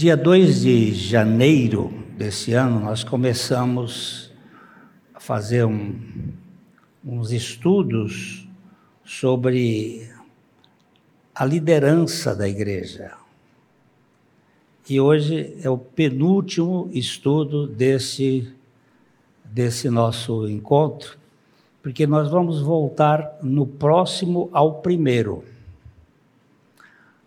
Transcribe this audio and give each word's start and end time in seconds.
Dia 0.00 0.16
2 0.16 0.62
de 0.62 0.94
janeiro 0.94 1.92
desse 2.16 2.54
ano, 2.54 2.80
nós 2.80 3.04
começamos 3.04 4.32
a 5.12 5.20
fazer 5.20 5.66
um, 5.66 5.94
uns 7.04 7.32
estudos 7.32 8.48
sobre 9.04 10.10
a 11.34 11.44
liderança 11.44 12.34
da 12.34 12.48
igreja. 12.48 13.12
E 14.88 14.98
hoje 14.98 15.54
é 15.62 15.68
o 15.68 15.76
penúltimo 15.76 16.88
estudo 16.94 17.66
desse, 17.66 18.50
desse 19.44 19.90
nosso 19.90 20.48
encontro, 20.48 21.18
porque 21.82 22.06
nós 22.06 22.30
vamos 22.30 22.62
voltar 22.62 23.38
no 23.42 23.66
próximo 23.66 24.48
ao 24.50 24.80
primeiro. 24.80 25.44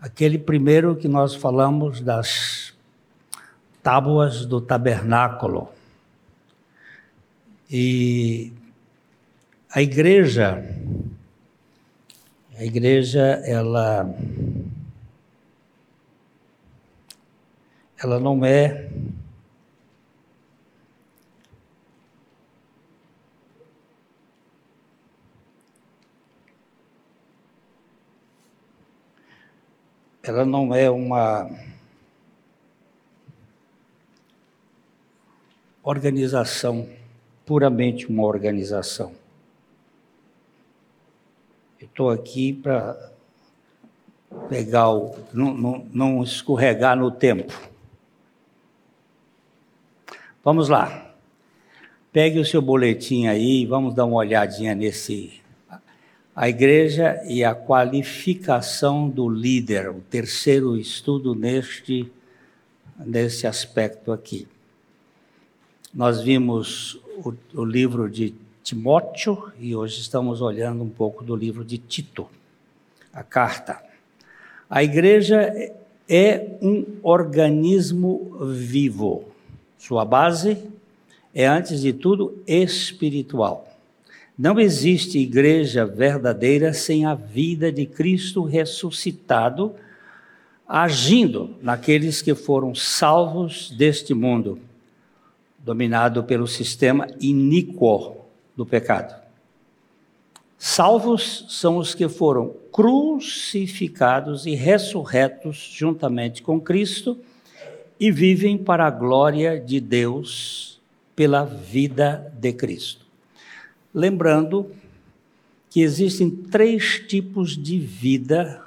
Aquele 0.03 0.37
primeiro 0.37 0.97
que 0.97 1.07
nós 1.07 1.33
falamos 1.33 2.01
das 2.01 2.73
tábuas 3.81 4.45
do 4.45 4.59
tabernáculo. 4.59 5.69
E 7.71 8.51
a 9.73 9.81
igreja, 9.81 10.61
a 12.57 12.65
igreja, 12.65 13.41
ela, 13.45 14.13
ela 17.97 18.19
não 18.19 18.43
é 18.43 18.89
ela 30.23 30.45
não 30.45 30.73
é 30.73 30.89
uma 30.89 31.49
organização, 35.83 36.87
puramente 37.45 38.07
uma 38.07 38.23
organização. 38.23 39.11
Estou 41.77 42.09
aqui 42.09 42.53
para 42.53 43.11
pegar 44.47 44.89
o. 44.91 45.13
Não, 45.33 45.53
não, 45.53 45.87
não 45.93 46.23
escorregar 46.23 46.95
no 46.95 47.11
tempo. 47.11 47.53
Vamos 50.41 50.69
lá. 50.69 51.13
Pegue 52.13 52.39
o 52.39 52.45
seu 52.45 52.61
boletim 52.61 53.27
aí 53.27 53.65
vamos 53.65 53.93
dar 53.93 54.05
uma 54.05 54.17
olhadinha 54.17 54.73
nesse 54.73 55.42
a 56.35 56.49
igreja 56.49 57.21
e 57.27 57.43
a 57.43 57.53
qualificação 57.53 59.07
do 59.07 59.29
líder, 59.29 59.89
o 59.89 60.01
terceiro 60.01 60.75
estudo 60.75 61.35
neste, 61.35 62.11
nesse 62.97 63.45
aspecto 63.45 64.11
aqui. 64.11 64.47
Nós 65.93 66.21
vimos 66.21 66.99
o, 67.23 67.33
o 67.53 67.63
livro 67.63 68.09
de 68.09 68.33
Timóteo 68.63 69.51
e 69.59 69.75
hoje 69.75 70.01
estamos 70.01 70.41
olhando 70.41 70.83
um 70.83 70.89
pouco 70.89 71.23
do 71.23 71.35
livro 71.35 71.63
de 71.63 71.77
Tito, 71.77 72.27
a 73.13 73.21
carta. 73.21 73.83
A 74.67 74.83
igreja 74.83 75.53
é 76.09 76.57
um 76.61 76.83
organismo 77.03 78.37
vivo. 78.53 79.25
Sua 79.77 80.03
base 80.03 80.57
é, 81.33 81.45
antes 81.45 81.81
de 81.81 81.93
tudo, 81.93 82.41
espiritual. 82.47 83.72
Não 84.37 84.59
existe 84.59 85.19
igreja 85.19 85.85
verdadeira 85.85 86.73
sem 86.73 87.05
a 87.05 87.13
vida 87.13 87.71
de 87.71 87.85
Cristo 87.85 88.43
ressuscitado, 88.43 89.75
agindo 90.67 91.55
naqueles 91.61 92.21
que 92.21 92.33
foram 92.33 92.73
salvos 92.73 93.69
deste 93.69 94.13
mundo, 94.13 94.59
dominado 95.59 96.23
pelo 96.23 96.47
sistema 96.47 97.07
iníquo 97.21 98.17
do 98.55 98.65
pecado. 98.65 99.21
Salvos 100.57 101.45
são 101.49 101.77
os 101.77 101.93
que 101.93 102.09
foram 102.09 102.55
crucificados 102.71 104.47
e 104.47 104.55
ressurretos 104.55 105.57
juntamente 105.57 106.41
com 106.41 106.59
Cristo 106.59 107.19
e 107.99 108.09
vivem 108.09 108.57
para 108.57 108.87
a 108.87 108.91
glória 108.91 109.59
de 109.59 109.79
Deus 109.79 110.81
pela 111.15 111.43
vida 111.43 112.33
de 112.39 112.51
Cristo. 112.51 113.02
Lembrando 113.93 114.71
que 115.69 115.81
existem 115.81 116.31
três 116.31 116.99
tipos 117.07 117.55
de 117.55 117.77
vida 117.77 118.59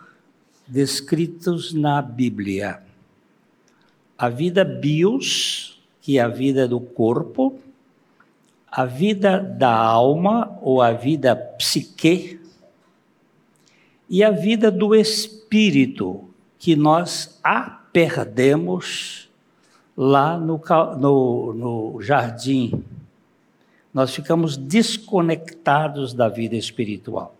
descritos 0.69 1.75
na 1.75 2.01
Bíblia: 2.01 2.81
a 4.17 4.29
vida 4.29 4.65
bios, 4.65 5.83
que 6.01 6.19
é 6.19 6.23
a 6.23 6.29
vida 6.29 6.69
do 6.69 6.79
corpo, 6.79 7.59
a 8.71 8.85
vida 8.85 9.41
da 9.41 9.75
alma 9.75 10.57
ou 10.63 10.81
a 10.81 10.93
vida 10.93 11.35
psique, 11.35 12.39
e 14.09 14.23
a 14.23 14.31
vida 14.31 14.71
do 14.71 14.95
espírito, 14.95 16.29
que 16.57 16.77
nós 16.77 17.41
a 17.43 17.63
perdemos 17.93 19.29
lá 19.97 20.39
no, 20.39 20.61
no, 21.01 21.53
no 21.53 22.01
jardim 22.01 22.85
nós 23.97 24.15
ficamos 24.15 24.57
desconectados 24.59 26.13
da 26.13 26.29
vida 26.29 26.55
espiritual. 26.55 27.35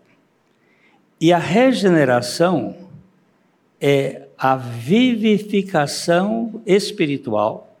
E 1.21 1.31
a 1.31 1.37
regeneração 1.37 2.75
é 3.79 4.23
a 4.35 4.55
vivificação 4.55 6.59
espiritual, 6.65 7.77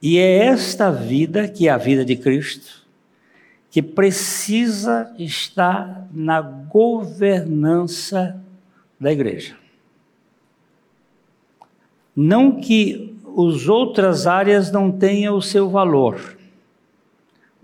e 0.00 0.16
é 0.16 0.46
esta 0.46 0.90
vida, 0.90 1.46
que 1.48 1.68
é 1.68 1.70
a 1.70 1.76
vida 1.76 2.02
de 2.02 2.16
Cristo, 2.16 2.86
que 3.70 3.82
precisa 3.82 5.14
estar 5.18 6.08
na 6.10 6.40
governança 6.40 8.42
da 8.98 9.12
igreja. 9.12 9.54
Não 12.16 12.58
que 12.58 13.14
as 13.36 13.68
outras 13.68 14.26
áreas 14.26 14.72
não 14.72 14.90
tenham 14.90 15.36
o 15.36 15.42
seu 15.42 15.68
valor, 15.68 16.35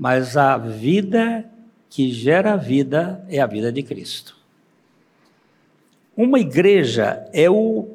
mas 0.02 0.36
a 0.36 0.58
vida 0.58 1.48
que 1.88 2.10
gera 2.10 2.56
vida 2.56 3.24
é 3.28 3.38
a 3.38 3.46
vida 3.46 3.70
de 3.70 3.84
Cristo. 3.84 4.36
Uma 6.16 6.40
igreja 6.40 7.24
é 7.32 7.48
o 7.48 7.88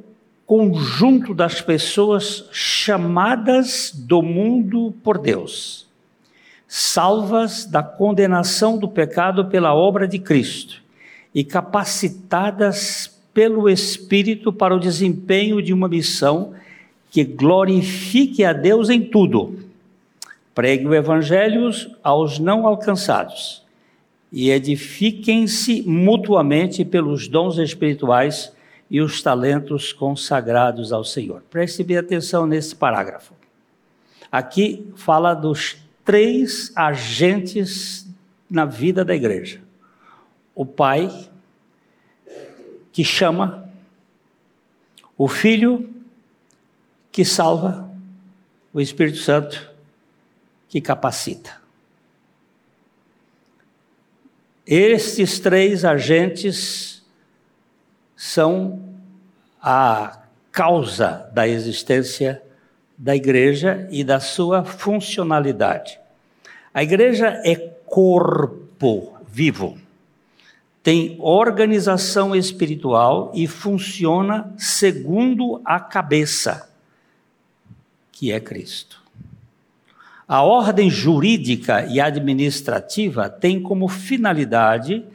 conjunto 0.45 1.33
das 1.33 1.59
pessoas 1.59 2.47
chamadas 2.53 3.91
do 3.93 4.21
mundo 4.21 4.93
por 5.03 5.17
Deus, 5.17 5.85
salvas 6.65 7.65
da 7.65 7.83
condenação 7.83 8.77
do 8.77 8.87
pecado 8.87 9.47
pela 9.47 9.75
obra 9.75 10.07
de 10.07 10.17
Cristo 10.17 10.81
e 11.35 11.43
capacitadas 11.43 13.19
pelo 13.33 13.67
Espírito 13.67 14.53
para 14.53 14.73
o 14.73 14.79
desempenho 14.79 15.61
de 15.61 15.73
uma 15.73 15.89
missão 15.89 16.53
que 17.11 17.25
glorifique 17.25 18.45
a 18.45 18.53
Deus 18.53 18.89
em 18.89 19.01
tudo 19.01 19.66
Pregue 20.57 20.87
o 20.87 20.95
evangelho 20.95 21.69
aos 22.01 22.39
não 22.39 22.65
alcançados 22.65 23.63
e 24.31 24.49
edifiquem-se 24.49 25.83
mutuamente 25.83 26.83
pelos 26.83 27.27
dons 27.27 27.59
espirituais 27.59 28.51
e 28.89 28.99
os 28.99 29.21
talentos 29.21 29.93
consagrados 29.93 30.91
ao 30.91 31.03
Senhor. 31.03 31.43
Preste 31.51 31.83
bem 31.83 31.97
atenção 31.97 32.47
nesse 32.47 32.75
parágrafo. 32.75 33.35
Aqui 34.31 34.91
fala 34.95 35.35
dos 35.35 35.77
três 36.03 36.75
agentes 36.75 38.11
na 38.49 38.65
vida 38.65 39.05
da 39.05 39.13
igreja: 39.13 39.61
o 40.55 40.65
Pai, 40.65 41.07
que 42.91 43.03
chama, 43.03 43.69
o 45.15 45.27
Filho, 45.27 45.87
que 47.11 47.23
salva, 47.23 47.87
o 48.73 48.81
Espírito 48.81 49.19
Santo, 49.19 49.76
que 50.77 50.81
capacita. 50.81 51.59
Estes 54.65 55.39
três 55.39 55.83
agentes 55.83 57.03
são 58.15 58.79
a 59.61 60.21
causa 60.51 61.29
da 61.33 61.47
existência 61.47 62.43
da 62.97 63.15
igreja 63.15 63.87
e 63.91 64.03
da 64.03 64.19
sua 64.19 64.63
funcionalidade. 64.63 65.99
A 66.73 66.83
igreja 66.83 67.41
é 67.43 67.55
corpo 67.55 69.17
vivo, 69.27 69.77
tem 70.83 71.15
organização 71.19 72.35
espiritual 72.35 73.31
e 73.33 73.47
funciona 73.47 74.53
segundo 74.57 75.61
a 75.65 75.79
cabeça, 75.79 76.69
que 78.11 78.31
é 78.31 78.39
Cristo. 78.39 79.06
A 80.27 80.43
ordem 80.43 80.89
jurídica 80.89 81.85
e 81.85 82.01
administrativa 82.01 83.29
tem 83.29 83.61
como 83.61 83.87
finalidade 83.87 85.05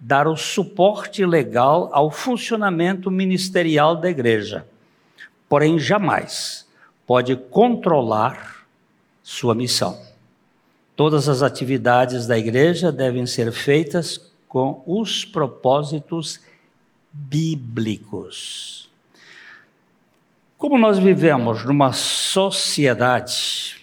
dar 0.00 0.26
o 0.26 0.34
suporte 0.34 1.26
legal 1.26 1.90
ao 1.92 2.10
funcionamento 2.10 3.10
ministerial 3.10 3.94
da 3.94 4.08
igreja, 4.08 4.66
porém 5.46 5.78
jamais 5.78 6.66
pode 7.06 7.36
controlar 7.36 8.66
sua 9.22 9.54
missão. 9.54 10.00
Todas 10.96 11.28
as 11.28 11.42
atividades 11.42 12.26
da 12.26 12.38
igreja 12.38 12.90
devem 12.90 13.26
ser 13.26 13.52
feitas 13.52 14.32
com 14.48 14.82
os 14.86 15.22
propósitos 15.22 16.40
bíblicos. 17.12 18.90
Como 20.56 20.78
nós 20.78 20.98
vivemos 20.98 21.62
numa 21.62 21.92
sociedade 21.92 23.81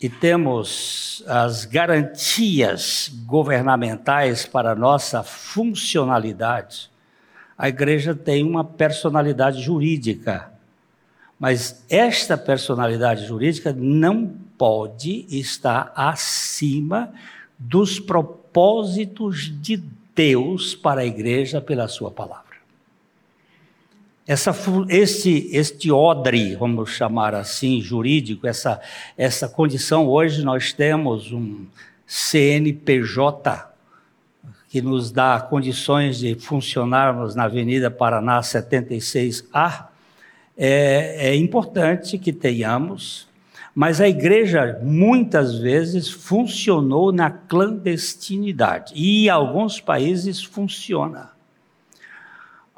e 0.00 0.08
temos 0.08 1.24
as 1.26 1.64
garantias 1.64 3.10
governamentais 3.24 4.46
para 4.46 4.74
nossa 4.74 5.22
funcionalidade, 5.22 6.90
a 7.56 7.68
igreja 7.68 8.14
tem 8.14 8.44
uma 8.44 8.62
personalidade 8.62 9.62
jurídica. 9.62 10.52
Mas 11.38 11.84
esta 11.88 12.36
personalidade 12.36 13.26
jurídica 13.26 13.72
não 13.72 14.26
pode 14.58 15.26
estar 15.28 15.92
acima 15.94 17.12
dos 17.58 17.98
propósitos 17.98 19.52
de 19.60 19.82
Deus 20.14 20.74
para 20.74 21.02
a 21.02 21.06
igreja 21.06 21.60
pela 21.60 21.88
sua 21.88 22.10
palavra. 22.10 22.45
Essa, 24.26 24.52
este, 24.88 25.48
este 25.52 25.92
odre, 25.92 26.56
vamos 26.56 26.90
chamar 26.90 27.32
assim, 27.32 27.80
jurídico, 27.80 28.44
essa, 28.48 28.80
essa 29.16 29.48
condição, 29.48 30.08
hoje 30.08 30.42
nós 30.42 30.72
temos 30.72 31.30
um 31.30 31.64
CNPJ, 32.04 33.70
que 34.68 34.82
nos 34.82 35.12
dá 35.12 35.40
condições 35.40 36.18
de 36.18 36.34
funcionarmos 36.34 37.36
na 37.36 37.44
Avenida 37.44 37.88
Paraná 37.88 38.40
76A, 38.40 39.86
é, 40.56 41.28
é 41.28 41.36
importante 41.36 42.18
que 42.18 42.32
tenhamos, 42.32 43.28
mas 43.72 44.00
a 44.00 44.08
igreja 44.08 44.80
muitas 44.82 45.56
vezes 45.56 46.10
funcionou 46.10 47.12
na 47.12 47.30
clandestinidade 47.30 48.92
e 48.96 49.26
em 49.26 49.28
alguns 49.28 49.80
países 49.80 50.42
funciona. 50.42 51.35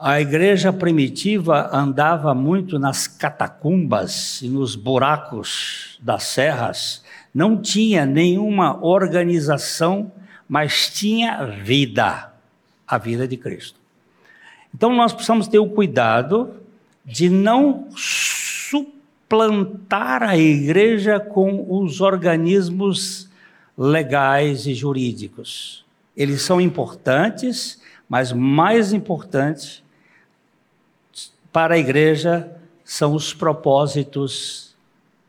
A 0.01 0.21
igreja 0.21 0.73
primitiva 0.73 1.71
andava 1.73 2.33
muito 2.33 2.79
nas 2.79 3.09
catacumbas 3.09 4.41
e 4.43 4.49
nos 4.49 4.77
buracos 4.77 5.99
das 6.01 6.23
serras, 6.23 7.03
não 7.35 7.61
tinha 7.61 8.07
nenhuma 8.07 8.79
organização, 8.81 10.13
mas 10.49 10.89
tinha 10.89 11.45
vida, 11.47 12.33
a 12.87 12.97
vida 12.97 13.27
de 13.27 13.37
Cristo. 13.37 13.81
Então 14.73 14.95
nós 14.95 15.13
precisamos 15.13 15.49
ter 15.49 15.59
o 15.59 15.69
cuidado 15.69 16.55
de 17.05 17.29
não 17.29 17.89
suplantar 17.97 20.23
a 20.23 20.39
igreja 20.39 21.19
com 21.19 21.67
os 21.69 22.01
organismos 22.01 23.29
legais 23.77 24.65
e 24.65 24.75
jurídicos. 24.75 25.85
Eles 26.17 26.43
são 26.43 26.61
importantes, 26.61 27.83
mas 28.09 28.33
mais 28.33 28.93
importante 28.93 29.88
para 31.59 31.75
a 31.75 31.79
igreja 31.79 32.49
são 32.85 33.15
os 33.15 33.35
propósitos 33.35 34.77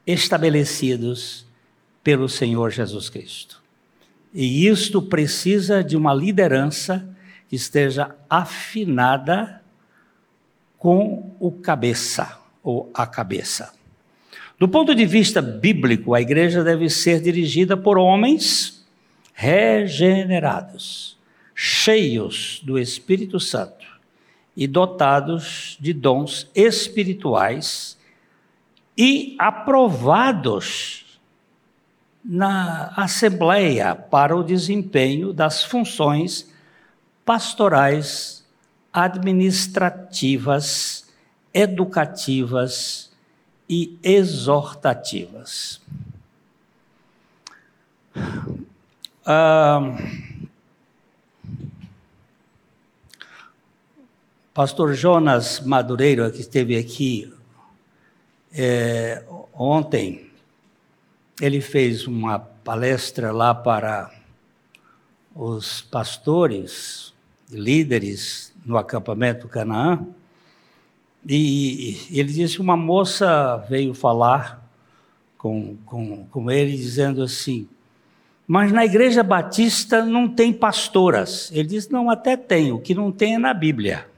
estabelecidos 0.05 1.43
pelo 2.03 2.29
Senhor 2.29 2.69
Jesus 2.69 3.09
Cristo. 3.09 3.59
E 4.31 4.67
isto 4.67 5.01
precisa 5.01 5.83
de 5.83 5.97
uma 5.97 6.13
liderança 6.13 7.09
que 7.47 7.55
esteja 7.55 8.15
afinada 8.29 9.59
com 10.77 11.35
o 11.39 11.51
cabeça 11.51 12.37
ou 12.61 12.91
a 12.93 13.07
cabeça. 13.07 13.73
Do 14.59 14.67
ponto 14.67 14.93
de 14.93 15.07
vista 15.07 15.41
bíblico, 15.41 16.13
a 16.13 16.21
igreja 16.21 16.63
deve 16.63 16.91
ser 16.91 17.19
dirigida 17.21 17.75
por 17.75 17.97
homens 17.97 18.87
regenerados, 19.33 21.17
cheios 21.55 22.61
do 22.63 22.77
Espírito 22.77 23.39
Santo 23.39 23.88
e 24.59 24.67
dotados 24.67 25.75
de 25.79 25.91
dons 25.93 26.51
espirituais 26.53 27.97
e 28.97 29.37
aprovados 29.39 31.17
na 32.21 32.91
Assembleia 32.97 33.95
para 33.95 34.35
o 34.35 34.43
desempenho 34.43 35.31
das 35.31 35.63
funções 35.63 36.51
pastorais, 37.23 38.45
administrativas, 38.91 41.09
educativas 41.53 43.13
e 43.69 43.97
exortativas. 44.03 45.79
Ah, 49.25 49.79
Pastor 54.59 54.93
Jonas 54.93 55.61
Madureiro, 55.61 56.29
que 56.33 56.41
esteve 56.41 56.75
aqui 56.75 57.33
é, 58.51 59.23
ontem, 59.53 60.29
ele 61.39 61.61
fez 61.61 62.05
uma 62.05 62.39
palestra 62.39 63.31
lá 63.31 63.55
para 63.55 64.11
os 65.33 65.81
pastores, 65.83 67.13
líderes 67.49 68.53
no 68.65 68.77
acampamento 68.77 69.47
Canaã, 69.47 70.05
e 71.25 71.97
ele 72.11 72.33
disse 72.33 72.55
que 72.55 72.61
uma 72.61 72.75
moça 72.75 73.55
veio 73.69 73.93
falar 73.93 74.61
com, 75.37 75.77
com, 75.85 76.25
com 76.25 76.51
ele, 76.51 76.75
dizendo 76.75 77.23
assim: 77.23 77.65
Mas 78.45 78.73
na 78.73 78.83
igreja 78.83 79.23
batista 79.23 80.03
não 80.03 80.27
tem 80.27 80.51
pastoras. 80.51 81.49
Ele 81.53 81.69
disse: 81.69 81.93
Não, 81.93 82.09
até 82.09 82.35
tem, 82.35 82.73
o 82.73 82.79
que 82.81 82.93
não 82.93 83.09
tem 83.09 83.35
é 83.35 83.39
na 83.39 83.53
Bíblia. 83.53 84.08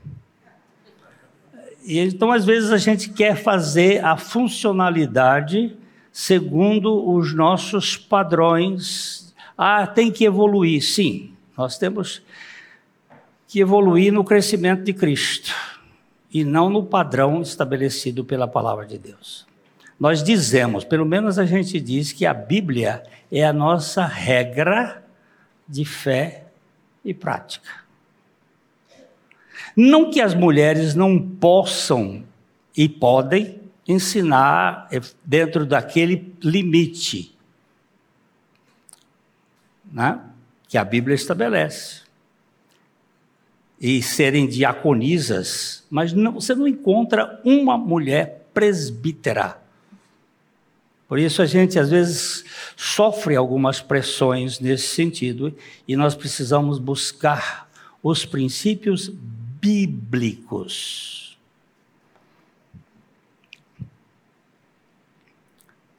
E 1.83 2.00
então, 2.00 2.31
às 2.31 2.45
vezes, 2.45 2.72
a 2.72 2.78
gente 2.78 3.10
quer 3.10 3.36
fazer 3.36 4.04
a 4.04 4.18
funcionalidade 4.18 5.75
segundo 6.12 7.10
os 7.10 7.33
nossos 7.33 7.98
padrões. 7.98 9.33
Ah, 9.57 9.88
tem 9.88 10.12
que 10.12 10.25
evoluir. 10.25 10.83
Sim, 10.83 11.33
nós 11.57 11.78
temos 11.78 12.22
que 13.48 13.60
evoluir 13.60 14.13
no 14.13 14.24
crescimento 14.24 14.83
de 14.83 14.94
Cristo 14.94 15.54
e 16.33 16.44
não 16.44 16.69
no 16.69 16.83
padrão 16.83 17.42
estabelecido 17.42 18.24
pela 18.24 18.48
palavra 18.48 18.86
de 18.86 18.98
Deus. 18.98 19.45
Nós 20.00 20.24
dizemos, 20.24 20.84
pelo 20.84 21.06
menos 21.06 21.38
a 21.38 21.45
gente 21.45 21.79
diz, 21.79 22.12
que 22.12 22.25
a 22.25 22.34
Bíblia 22.34 23.03
é 23.32 23.46
a 23.46 23.53
nossa 23.53 24.05
regra 24.05 25.03
de 25.67 25.86
fé 25.86 26.46
e 27.03 27.13
prática. 27.13 27.70
Não 29.75 30.10
que 30.12 30.22
as 30.22 30.34
mulheres 30.34 30.96
não 30.96 31.20
possam 31.20 32.24
e 32.75 32.88
podem 32.88 33.60
ensinar 33.88 34.90
dentro 35.25 35.66
daquele 35.66 36.34
limite 36.42 37.36
né, 39.92 40.20
que 40.68 40.78
a 40.78 40.86
Bíblia 40.86 41.16
estabelece. 41.16 42.01
E 43.80 44.01
serem 44.01 44.48
diaconisas, 44.48 45.84
mas 45.90 46.13
não, 46.13 46.34
você 46.34 46.54
não 46.54 46.68
encontra 46.68 47.42
uma 47.44 47.78
mulher 47.78 48.48
presbítera. 48.54 49.60
Por 51.08 51.18
isso 51.18 51.42
a 51.42 51.46
gente 51.46 51.80
às 51.80 51.90
vezes 51.90 52.46
sofre 52.78 53.36
algumas 53.36 53.82
pressões 53.82 54.60
nesse 54.60 54.88
sentido 54.88 55.54
e 55.88 55.96
nós 55.96 56.16
precisamos 56.16 56.78
buscar 56.78 57.70
os 58.04 58.24
princípios 58.24 59.12
bíblicos. 59.62 61.38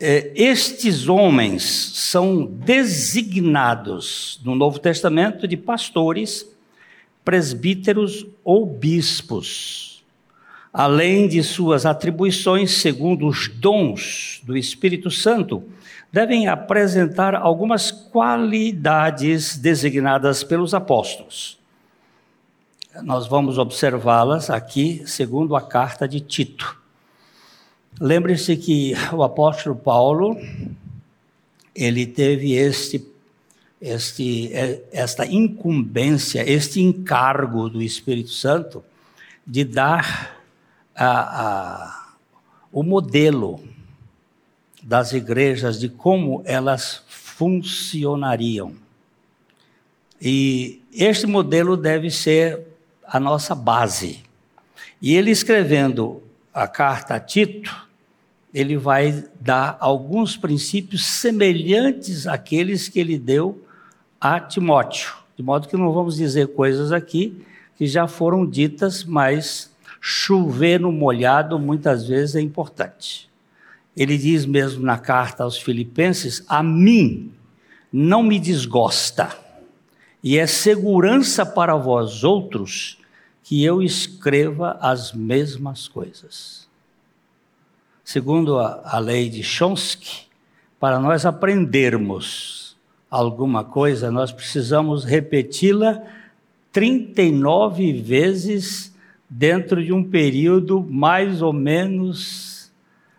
É, 0.01 0.33
estes 0.35 1.09
homens 1.09 1.63
são 1.63 2.45
designados 2.45 4.41
no 4.45 4.57
Novo 4.57 4.81
Testamento 4.81 5.47
de 5.47 5.57
pastores, 5.57 6.45
presbíteros 7.25 8.27
ou 8.43 8.67
bispos, 8.67 10.03
além 10.73 11.29
de 11.29 11.41
suas 11.45 11.87
atribuições 11.87 12.73
segundo 12.73 13.29
os 13.29 13.47
dons 13.47 14.41
do 14.43 14.57
Espírito 14.57 15.09
Santo, 15.09 15.63
devem 16.11 16.49
apresentar 16.49 17.37
algumas 17.37 17.93
qualidades 17.93 19.57
designadas 19.57 20.43
pelos 20.43 20.75
apóstolos 20.75 21.62
nós 23.01 23.27
vamos 23.27 23.57
observá-las 23.57 24.51
aqui, 24.51 25.03
segundo 25.07 25.57
a 25.57 25.63
carta 25.63 26.07
de 26.07 26.21
Tito. 26.21 26.79
Lembre-se 27.99 28.57
que 28.57 28.93
o 29.13 29.23
apóstolo 29.23 29.75
Paulo, 29.75 30.37
ele 31.75 32.07
teve 32.07 32.53
este, 32.53 33.07
este, 33.81 34.51
esta 34.93 35.25
incumbência, 35.25 36.49
este 36.49 36.81
encargo 36.81 37.71
do 37.71 37.81
Espírito 37.81 38.31
Santo 38.31 38.85
de 39.47 39.65
dar 39.65 40.37
a, 40.95 41.43
a, 41.43 42.15
o 42.71 42.83
modelo 42.83 43.61
das 44.83 45.13
igrejas, 45.13 45.79
de 45.79 45.89
como 45.89 46.43
elas 46.45 47.03
funcionariam. 47.07 48.75
E 50.21 50.83
este 50.93 51.27
modelo 51.27 51.77
deve 51.77 52.11
ser 52.11 52.72
a 53.13 53.21
nossa 53.21 53.55
base. 53.55 54.21
E 55.01 55.15
ele 55.15 55.31
escrevendo 55.31 56.23
a 56.53 56.67
carta 56.67 57.15
a 57.15 57.21
Tito, 57.21 57.87
ele 58.55 58.79
vai 58.79 59.25
dar 59.39 59.77
alguns 59.81 60.35
princípios 60.35 61.05
semelhantes 61.05 62.27
àqueles 62.27 62.89
que 62.89 62.99
ele 62.99 63.19
deu 63.19 63.63
a 64.19 64.41
Timóteo. 64.41 65.13
De 65.37 65.43
modo 65.43 65.69
que 65.69 65.77
não 65.77 65.93
vamos 65.93 66.17
dizer 66.17 66.55
coisas 66.55 66.91
aqui 66.91 67.45
que 67.77 67.87
já 67.87 68.07
foram 68.07 68.47
ditas, 68.47 69.05
mas 69.05 69.71
chover 70.01 70.81
no 70.81 70.91
molhado 70.91 71.59
muitas 71.59 72.07
vezes 72.07 72.35
é 72.35 72.41
importante. 72.41 73.29
Ele 73.95 74.17
diz 74.17 74.47
mesmo 74.47 74.83
na 74.83 74.97
carta 74.97 75.45
aos 75.45 75.59
Filipenses: 75.59 76.43
A 76.49 76.63
mim 76.63 77.31
não 77.93 78.23
me 78.23 78.39
desgosta, 78.39 79.37
e 80.25 80.39
é 80.39 80.47
segurança 80.47 81.45
para 81.45 81.77
vós 81.77 82.25
outros 82.25 83.02
que 83.43 83.65
eu 83.65 83.83
escreva 83.83 84.79
as 84.81 85.13
mesmas 85.13 85.89
coisas. 85.89 86.69
Segundo 88.05 88.59
a, 88.59 88.83
a 88.85 88.99
lei 88.99 89.29
de 89.29 89.43
Chomsky, 89.43 90.27
para 90.79 90.99
nós 90.99 91.25
aprendermos 91.25 92.77
alguma 93.11 93.63
coisa, 93.65 94.11
nós 94.11 94.33
precisamos 94.33 95.05
repeti-la 95.05 96.03
39 96.73 97.93
vezes 97.93 98.93
dentro 99.29 99.85
de 99.85 99.93
um 99.93 100.03
período 100.03 100.81
mais 100.83 101.43
ou 101.43 101.53
menos. 101.53 102.73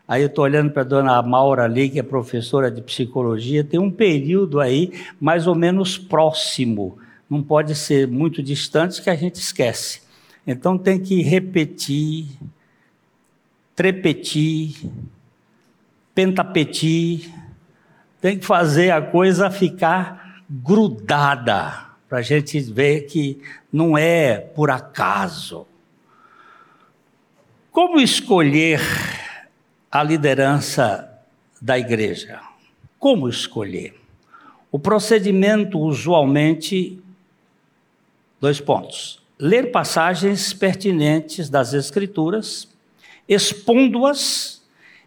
Aí 0.07 0.21
eu 0.21 0.27
estou 0.27 0.43
olhando 0.43 0.71
para 0.71 0.81
a 0.81 0.85
dona 0.85 1.21
Maura 1.21 1.63
ali, 1.63 1.89
que 1.89 1.99
é 1.99 2.03
professora 2.03 2.69
de 2.69 2.81
psicologia, 2.81 3.63
tem 3.63 3.79
um 3.79 3.91
período 3.91 4.59
aí 4.59 4.91
mais 5.19 5.47
ou 5.47 5.55
menos 5.55 5.97
próximo, 5.97 6.97
não 7.29 7.41
pode 7.41 7.73
ser 7.73 8.07
muito 8.07 8.43
distante 8.43 9.01
que 9.01 9.09
a 9.09 9.15
gente 9.15 9.35
esquece. 9.35 10.01
Então 10.45 10.77
tem 10.77 10.99
que 10.99 11.21
repetir, 11.21 12.27
trepetir, 13.73 14.75
pentapetir, 16.13 17.33
tem 18.19 18.37
que 18.37 18.45
fazer 18.45 18.91
a 18.91 19.01
coisa 19.01 19.49
ficar 19.49 20.43
grudada, 20.49 21.85
para 22.09 22.19
a 22.19 22.21
gente 22.21 22.59
ver 22.59 23.01
que 23.01 23.41
não 23.71 23.97
é 23.97 24.37
por 24.37 24.69
acaso. 24.69 25.65
Como 27.71 27.99
escolher 27.99 28.81
a 29.89 30.03
liderança 30.03 31.09
da 31.61 31.79
igreja? 31.79 32.39
Como 32.99 33.29
escolher? 33.29 33.99
O 34.69 34.77
procedimento, 34.77 35.79
usualmente, 35.79 37.01
dois 38.39 38.59
pontos 38.59 39.22
ler 39.39 39.71
passagens 39.71 40.53
pertinentes 40.53 41.49
das 41.49 41.73
Escrituras, 41.73 42.67
expondo-as, 43.27 44.61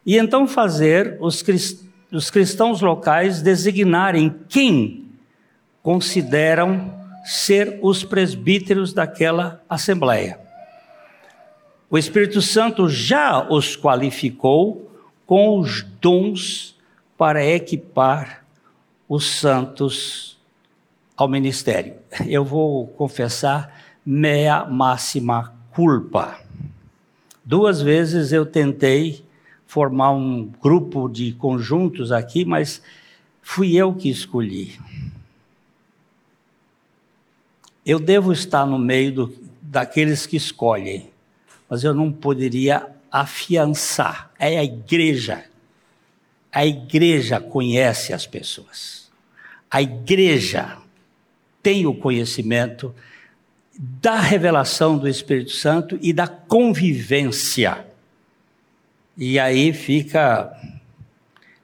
e 0.04 0.16
então 0.16 0.46
fazer 0.46 1.16
os, 1.20 1.44
os 2.12 2.30
cristãos 2.30 2.80
locais 2.80 3.42
designarem 3.42 4.34
quem 4.48 5.04
consideram 5.82 6.94
ser 7.24 7.78
os 7.82 8.04
presbíteros 8.04 8.92
daquela 8.92 9.62
assembleia. 9.68 10.38
O 11.90 11.98
Espírito 11.98 12.40
Santo 12.42 12.88
já 12.88 13.48
os 13.48 13.76
qualificou 13.76 14.90
com 15.26 15.58
os 15.58 15.82
dons 16.00 16.76
para 17.16 17.44
equipar 17.44 18.44
os 19.08 19.24
santos 19.30 20.36
ao 21.16 21.28
ministério. 21.28 21.94
Eu 22.26 22.44
vou 22.44 22.88
confessar 22.88 23.85
mea 24.06 24.64
máxima 24.64 25.52
culpa. 25.72 26.40
Duas 27.44 27.82
vezes 27.82 28.32
eu 28.32 28.46
tentei 28.46 29.24
formar 29.66 30.12
um 30.12 30.44
grupo 30.62 31.08
de 31.08 31.32
conjuntos 31.32 32.12
aqui, 32.12 32.44
mas 32.44 32.80
fui 33.42 33.74
eu 33.74 33.92
que 33.92 34.08
escolhi. 34.08 34.78
Eu 37.84 37.98
devo 37.98 38.32
estar 38.32 38.64
no 38.64 38.78
meio 38.78 39.12
do, 39.12 39.34
daqueles 39.60 40.24
que 40.24 40.36
escolhem, 40.36 41.10
mas 41.68 41.82
eu 41.82 41.92
não 41.92 42.12
poderia 42.12 42.86
afiançar. 43.10 44.30
É 44.38 44.58
a 44.58 44.64
igreja. 44.64 45.44
A 46.52 46.64
igreja 46.64 47.40
conhece 47.40 48.12
as 48.12 48.26
pessoas. 48.26 49.10
A 49.70 49.82
igreja 49.82 50.78
tem 51.62 51.86
o 51.86 51.94
conhecimento 51.94 52.94
da 53.78 54.16
revelação 54.16 54.96
do 54.96 55.08
Espírito 55.08 55.50
Santo 55.50 55.98
e 56.00 56.12
da 56.12 56.26
convivência. 56.26 57.86
E 59.16 59.38
aí 59.38 59.72
fica, 59.72 60.52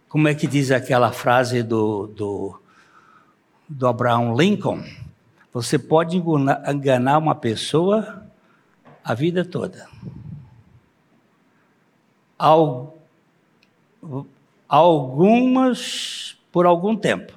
como 0.08 0.28
é 0.28 0.34
que 0.34 0.46
diz 0.46 0.70
aquela 0.70 1.10
frase 1.12 1.62
do, 1.62 2.06
do, 2.08 2.60
do 3.68 3.86
Abraham 3.86 4.34
Lincoln? 4.34 4.84
Você 5.52 5.78
pode 5.78 6.16
enganar 6.16 7.18
uma 7.18 7.34
pessoa 7.34 8.22
a 9.04 9.14
vida 9.14 9.44
toda. 9.44 9.86
Algumas 14.68 16.36
por 16.50 16.66
algum 16.66 16.96
tempo, 16.96 17.32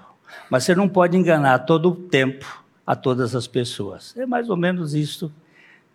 mas 0.49 0.63
você 0.63 0.75
não 0.75 0.87
pode 0.89 1.17
enganar 1.17 1.59
todo 1.59 1.89
o 1.89 1.95
tempo 1.95 2.64
a 2.85 2.95
todas 2.95 3.35
as 3.35 3.47
pessoas. 3.47 4.15
É 4.17 4.25
mais 4.25 4.49
ou 4.49 4.57
menos 4.57 4.93
isto 4.93 5.31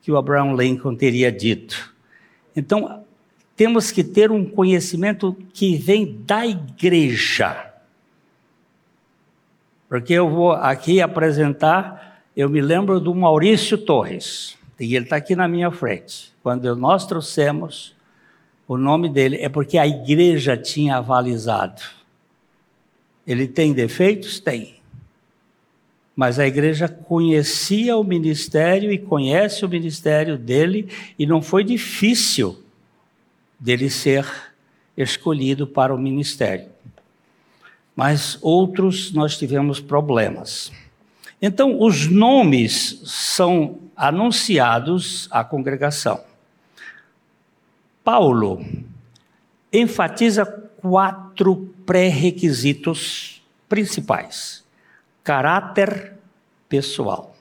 que 0.02 0.10
o 0.10 0.16
Abraham 0.16 0.54
Lincoln 0.54 0.96
teria 0.96 1.30
dito. 1.30 1.94
Então, 2.56 3.04
temos 3.54 3.90
que 3.90 4.02
ter 4.02 4.30
um 4.30 4.44
conhecimento 4.44 5.36
que 5.52 5.76
vem 5.76 6.22
da 6.24 6.46
igreja. 6.46 7.72
Porque 9.88 10.14
eu 10.14 10.28
vou 10.28 10.52
aqui 10.52 11.00
apresentar, 11.00 12.22
eu 12.36 12.48
me 12.48 12.60
lembro 12.60 12.98
do 12.98 13.14
Maurício 13.14 13.76
Torres, 13.76 14.56
e 14.78 14.96
ele 14.96 15.04
está 15.04 15.16
aqui 15.16 15.36
na 15.36 15.46
minha 15.46 15.70
frente. 15.70 16.32
Quando 16.42 16.74
nós 16.74 17.06
trouxemos 17.06 17.94
o 18.66 18.78
nome 18.78 19.08
dele, 19.08 19.36
é 19.36 19.48
porque 19.48 19.76
a 19.76 19.86
igreja 19.86 20.56
tinha 20.56 20.96
avalizado. 20.96 21.82
Ele 23.26 23.46
tem 23.46 23.74
defeitos? 23.74 24.40
Tem. 24.40 24.79
Mas 26.14 26.38
a 26.38 26.46
igreja 26.46 26.88
conhecia 26.88 27.96
o 27.96 28.04
ministério 28.04 28.92
e 28.92 28.98
conhece 28.98 29.64
o 29.64 29.68
ministério 29.68 30.36
dele, 30.36 30.88
e 31.18 31.26
não 31.26 31.40
foi 31.40 31.64
difícil 31.64 32.62
dele 33.58 33.88
ser 33.88 34.26
escolhido 34.96 35.66
para 35.66 35.94
o 35.94 35.98
ministério. 35.98 36.68
Mas 37.94 38.38
outros 38.40 39.12
nós 39.12 39.36
tivemos 39.38 39.80
problemas. 39.80 40.72
Então, 41.40 41.80
os 41.80 42.06
nomes 42.06 43.00
são 43.04 43.78
anunciados 43.96 45.28
à 45.30 45.42
congregação. 45.42 46.22
Paulo 48.04 48.64
enfatiza 49.72 50.44
quatro 50.44 51.72
pré-requisitos 51.86 53.42
principais 53.68 54.64
caráter 55.30 56.14
pessoal, 56.68 57.36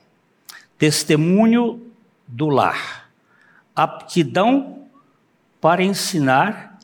testemunho 0.78 1.90
do 2.24 2.48
lar, 2.48 3.10
aptidão 3.74 4.84
para 5.60 5.82
ensinar 5.82 6.78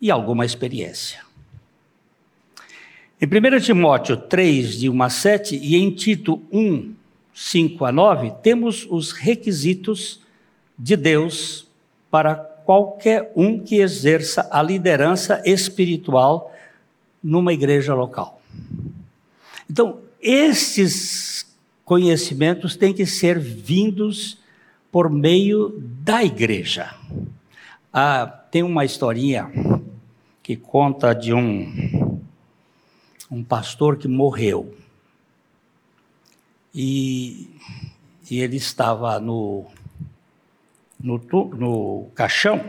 e 0.00 0.08
alguma 0.08 0.46
experiência. 0.46 1.22
Em 3.20 3.26
1 3.26 3.58
Timóteo 3.58 4.16
3, 4.16 4.78
de 4.78 4.88
1 4.88 5.02
a 5.02 5.10
7, 5.10 5.56
e 5.56 5.74
em 5.74 5.90
Tito 5.90 6.40
1, 6.52 6.94
5 7.34 7.84
a 7.84 7.90
9, 7.90 8.30
temos 8.40 8.86
os 8.88 9.10
requisitos 9.10 10.20
de 10.78 10.94
Deus 10.96 11.66
para 12.08 12.36
qualquer 12.36 13.32
um 13.34 13.58
que 13.58 13.80
exerça 13.80 14.48
a 14.52 14.62
liderança 14.62 15.42
espiritual 15.44 16.54
numa 17.20 17.52
igreja 17.52 17.94
local. 17.94 18.40
Então, 19.68 20.08
esses 20.20 21.46
conhecimentos 21.84 22.76
têm 22.76 22.92
que 22.92 23.06
ser 23.06 23.38
vindos 23.38 24.38
por 24.92 25.10
meio 25.10 25.74
da 26.02 26.22
igreja. 26.24 26.94
Ah, 27.92 28.26
tem 28.26 28.62
uma 28.62 28.84
historinha 28.84 29.50
que 30.42 30.56
conta 30.56 31.14
de 31.14 31.32
um, 31.32 32.20
um 33.30 33.42
pastor 33.42 33.96
que 33.96 34.08
morreu. 34.08 34.76
E, 36.74 37.50
e 38.30 38.40
ele 38.40 38.56
estava 38.56 39.18
no, 39.18 39.66
no, 41.00 41.20
no 41.56 42.06
caixão 42.14 42.64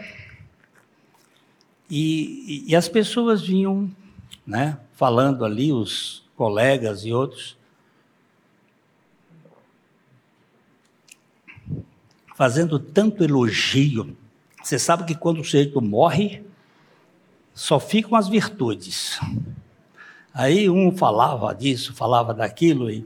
E, 1.90 2.66
e, 2.68 2.76
as 2.76 2.88
pessoas 2.88 3.42
vinham, 3.42 3.92
né, 4.48 4.80
falando 4.94 5.44
ali, 5.44 5.72
os 5.72 6.21
colegas 6.42 7.06
e 7.06 7.14
outros, 7.14 7.56
fazendo 12.36 12.80
tanto 12.80 13.24
elogio. 13.24 14.18
Você 14.60 14.80
sabe 14.80 15.04
que 15.04 15.14
quando 15.14 15.42
o 15.42 15.44
sujeito 15.44 15.80
morre, 15.80 16.44
só 17.54 17.80
ficam 17.80 18.18
as 18.18 18.28
virtudes. 18.28 19.20
Aí 20.34 20.68
um 20.68 20.92
falava 20.98 21.54
disso, 21.54 21.94
falava 21.94 22.34
daquilo, 22.34 22.90
e, 22.90 23.06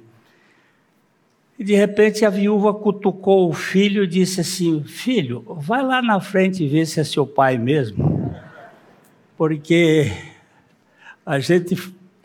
e 1.59 1.63
de 1.65 1.75
repente 1.75 2.23
a 2.23 2.29
viúva 2.29 2.73
cutucou 2.73 3.49
o 3.49 3.53
filho 3.53 4.05
e 4.05 4.07
disse 4.07 4.39
assim: 4.39 4.81
Filho, 4.85 5.43
vai 5.57 5.83
lá 5.83 6.01
na 6.01 6.21
frente 6.21 6.65
ver 6.65 6.85
se 6.85 7.01
é 7.01 7.03
seu 7.03 7.27
pai 7.27 7.57
mesmo, 7.57 8.33
porque 9.35 10.09
a 11.25 11.37
gente 11.37 11.75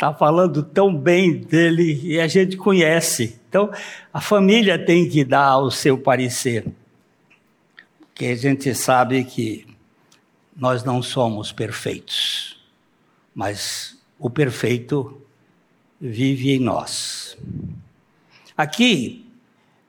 está 0.01 0.15
falando 0.15 0.63
tão 0.63 0.97
bem 0.97 1.37
dele 1.37 2.01
e 2.03 2.19
a 2.19 2.27
gente 2.27 2.57
conhece. 2.57 3.39
Então 3.51 3.71
a 4.11 4.19
família 4.19 4.79
tem 4.79 5.07
que 5.07 5.23
dar 5.23 5.59
o 5.59 5.71
seu 5.71 5.99
parecer, 5.99 6.65
porque 8.01 8.25
a 8.25 8.35
gente 8.35 8.75
sabe 8.75 9.23
que 9.25 9.67
nós 10.57 10.83
não 10.85 11.03
somos 11.03 11.53
perfeitos, 11.53 12.59
mas 13.35 13.99
o 14.19 14.31
perfeito 14.31 15.21
vive 16.01 16.53
em 16.53 16.61
nós. 16.61 17.37
Aqui 18.57 19.27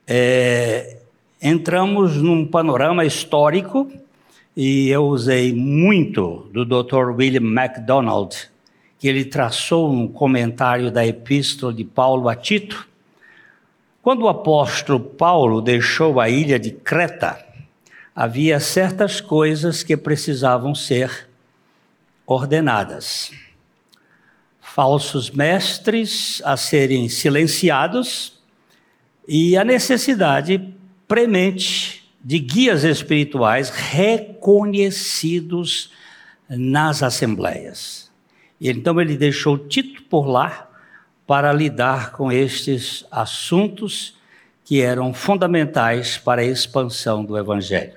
é, 0.06 0.98
entramos 1.42 2.18
num 2.18 2.46
panorama 2.46 3.06
histórico 3.06 3.90
e 4.58 4.90
eu 4.90 5.06
usei 5.06 5.54
muito 5.54 6.50
do 6.52 6.66
Dr. 6.66 7.12
William 7.16 7.40
MacDonald, 7.40 8.51
que 9.02 9.08
ele 9.08 9.26
traçou 9.26 9.92
um 9.92 10.08
comentário 10.08 10.92
da 10.92 11.04
epístola 11.04 11.74
de 11.74 11.84
Paulo 11.84 12.30
a 12.30 12.36
Tito. 12.36 12.88
Quando 14.00 14.26
o 14.26 14.30
apóstolo 14.30 15.00
Paulo 15.00 15.60
deixou 15.60 16.22
a 16.22 16.30
ilha 16.30 16.60
de 16.60 16.70
Creta, 16.70 17.44
havia 18.16 18.60
certas 18.60 19.20
coisas 19.20 19.82
que 19.82 19.98
precisavam 19.98 20.76
ser 20.76 21.28
ordenadas. 22.28 23.32
Falsos 24.60 25.32
mestres 25.32 26.40
a 26.46 26.56
serem 26.56 27.10
silenciados 27.10 28.40
e 29.28 29.58
a 29.58 29.64
necessidade 29.64 30.76
premente 31.08 32.08
de 32.24 32.38
guias 32.38 32.84
espirituais 32.84 33.72
reconhecidos 33.72 35.92
nas 36.48 37.02
assembleias. 37.02 38.11
Então 38.62 39.02
ele 39.02 39.18
deixou 39.18 39.58
Tito 39.58 40.04
por 40.04 40.28
lá 40.28 40.70
para 41.26 41.52
lidar 41.52 42.12
com 42.12 42.32
estes 42.32 43.04
assuntos 43.10 44.14
que 44.64 44.82
eram 44.82 45.14
fundamentais 45.14 46.18
para 46.18 46.42
a 46.42 46.46
expansão 46.46 47.26
do 47.26 47.36
evangelho. 47.38 47.94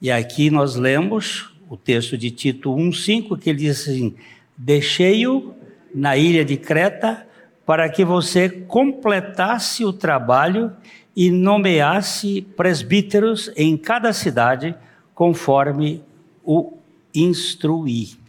E 0.00 0.10
aqui 0.10 0.50
nós 0.50 0.76
lemos 0.76 1.50
o 1.68 1.76
texto 1.76 2.16
de 2.16 2.30
Tito 2.30 2.70
1,5, 2.70 3.38
que 3.38 3.52
diz 3.52 3.82
assim: 3.82 4.14
Deixei-o 4.56 5.54
na 5.94 6.16
ilha 6.16 6.44
de 6.44 6.56
Creta 6.56 7.26
para 7.66 7.88
que 7.88 8.04
você 8.04 8.48
completasse 8.48 9.84
o 9.84 9.92
trabalho 9.92 10.72
e 11.14 11.30
nomeasse 11.30 12.42
presbíteros 12.56 13.50
em 13.56 13.76
cada 13.76 14.12
cidade, 14.12 14.74
conforme 15.14 16.02
o 16.44 16.74
instruí. 17.14 18.25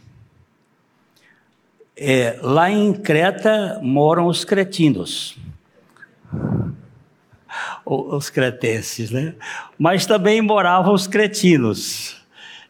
É, 2.00 2.38
lá 2.42 2.70
em 2.70 2.92
Creta 2.92 3.80
moram 3.82 4.26
os 4.26 4.44
cretinos 4.44 5.36
os 7.84 8.28
cretenses, 8.28 9.10
né? 9.10 9.34
Mas 9.78 10.04
também 10.04 10.42
moravam 10.42 10.92
os 10.92 11.06
cretinos. 11.06 12.16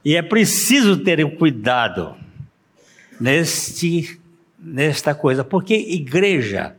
E 0.05 0.15
é 0.15 0.23
preciso 0.23 0.97
ter 0.99 1.37
cuidado 1.37 2.15
neste, 3.21 4.21
nesta 4.59 5.15
coisa, 5.15 5.43
porque 5.43 5.75
igreja. 5.75 6.77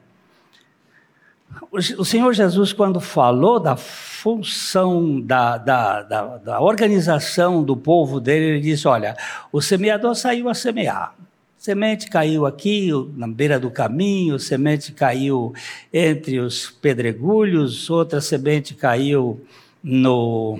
O 1.71 2.05
Senhor 2.05 2.33
Jesus, 2.33 2.71
quando 2.71 3.01
falou 3.01 3.59
da 3.59 3.75
função, 3.75 5.19
da, 5.19 5.57
da, 5.57 6.01
da, 6.01 6.37
da 6.37 6.61
organização 6.61 7.63
do 7.63 7.75
povo 7.75 8.19
dele, 8.19 8.45
ele 8.45 8.61
disse: 8.61 8.87
Olha, 8.87 9.17
o 9.51 9.61
semeador 9.61 10.15
saiu 10.15 10.47
a 10.47 10.53
semear. 10.53 11.13
Semente 11.59 12.09
caiu 12.09 12.45
aqui, 12.45 12.89
na 13.17 13.27
beira 13.27 13.59
do 13.59 13.69
caminho, 13.69 14.39
semente 14.39 14.93
caiu 14.93 15.53
entre 15.91 16.39
os 16.39 16.69
pedregulhos, 16.69 17.89
outra 17.89 18.21
semente 18.21 18.73
caiu 18.73 19.41
no, 19.83 20.57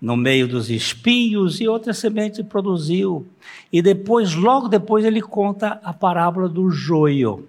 no 0.00 0.16
meio 0.16 0.46
dos 0.46 0.70
espinhos 0.70 1.60
e 1.60 1.66
outra 1.66 1.92
semente 1.92 2.44
produziu. 2.44 3.26
E 3.72 3.82
depois, 3.82 4.32
logo 4.32 4.68
depois, 4.68 5.04
ele 5.04 5.20
conta 5.20 5.80
a 5.82 5.92
parábola 5.92 6.48
do 6.48 6.70
joio. 6.70 7.44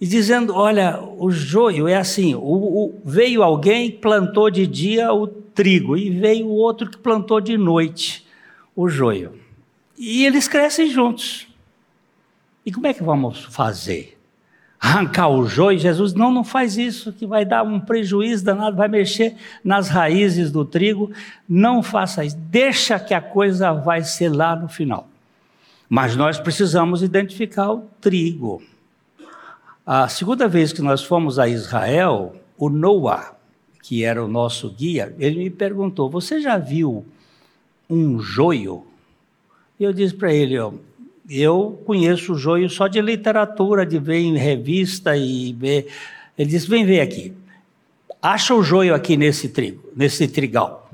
E 0.00 0.04
dizendo: 0.08 0.52
olha, 0.56 1.00
o 1.00 1.30
joio 1.30 1.86
é 1.86 1.94
assim: 1.94 2.34
o, 2.34 2.40
o, 2.40 3.00
veio 3.04 3.44
alguém 3.44 3.92
que 3.92 3.98
plantou 3.98 4.50
de 4.50 4.66
dia 4.66 5.12
o 5.12 5.28
trigo, 5.28 5.96
e 5.96 6.10
veio 6.10 6.48
outro 6.48 6.90
que 6.90 6.98
plantou 6.98 7.40
de 7.40 7.56
noite 7.56 8.26
o 8.74 8.88
joio. 8.88 9.38
E 10.02 10.24
eles 10.24 10.48
crescem 10.48 10.88
juntos. 10.88 11.46
E 12.64 12.72
como 12.72 12.86
é 12.86 12.94
que 12.94 13.02
vamos 13.02 13.44
fazer? 13.44 14.18
Arrancar 14.80 15.28
o 15.28 15.46
joio? 15.46 15.78
Jesus, 15.78 16.14
não, 16.14 16.32
não 16.32 16.42
faz 16.42 16.78
isso, 16.78 17.12
que 17.12 17.26
vai 17.26 17.44
dar 17.44 17.62
um 17.64 17.78
prejuízo 17.78 18.42
danado, 18.42 18.78
vai 18.78 18.88
mexer 18.88 19.36
nas 19.62 19.90
raízes 19.90 20.50
do 20.50 20.64
trigo. 20.64 21.12
Não 21.46 21.82
faça 21.82 22.24
isso. 22.24 22.38
Deixa 22.38 22.98
que 22.98 23.12
a 23.12 23.20
coisa 23.20 23.74
vai 23.74 24.02
ser 24.02 24.30
lá 24.30 24.56
no 24.56 24.70
final. 24.70 25.06
Mas 25.86 26.16
nós 26.16 26.40
precisamos 26.40 27.02
identificar 27.02 27.70
o 27.70 27.82
trigo. 28.00 28.62
A 29.84 30.08
segunda 30.08 30.48
vez 30.48 30.72
que 30.72 30.80
nós 30.80 31.04
fomos 31.04 31.38
a 31.38 31.46
Israel, 31.46 32.36
o 32.56 32.70
Noah, 32.70 33.34
que 33.82 34.02
era 34.02 34.24
o 34.24 34.28
nosso 34.28 34.70
guia, 34.70 35.14
ele 35.18 35.40
me 35.40 35.50
perguntou: 35.50 36.08
Você 36.08 36.40
já 36.40 36.56
viu 36.56 37.04
um 37.90 38.18
joio? 38.18 38.86
E 39.80 39.84
eu 39.84 39.94
disse 39.94 40.14
para 40.14 40.30
ele, 40.30 40.58
ó, 40.58 40.74
eu 41.26 41.82
conheço 41.86 42.34
o 42.34 42.38
joio 42.38 42.68
só 42.68 42.86
de 42.86 43.00
literatura, 43.00 43.86
de 43.86 43.98
ver 43.98 44.18
em 44.18 44.36
revista 44.36 45.16
e 45.16 45.54
ver. 45.54 45.90
Ele 46.36 46.50
disse, 46.50 46.68
vem 46.68 46.84
ver 46.84 47.00
aqui. 47.00 47.32
Acha 48.20 48.54
o 48.54 48.62
joio 48.62 48.94
aqui 48.94 49.16
nesse 49.16 49.48
trigo, 49.48 49.88
nesse 49.96 50.28
trigal. 50.28 50.90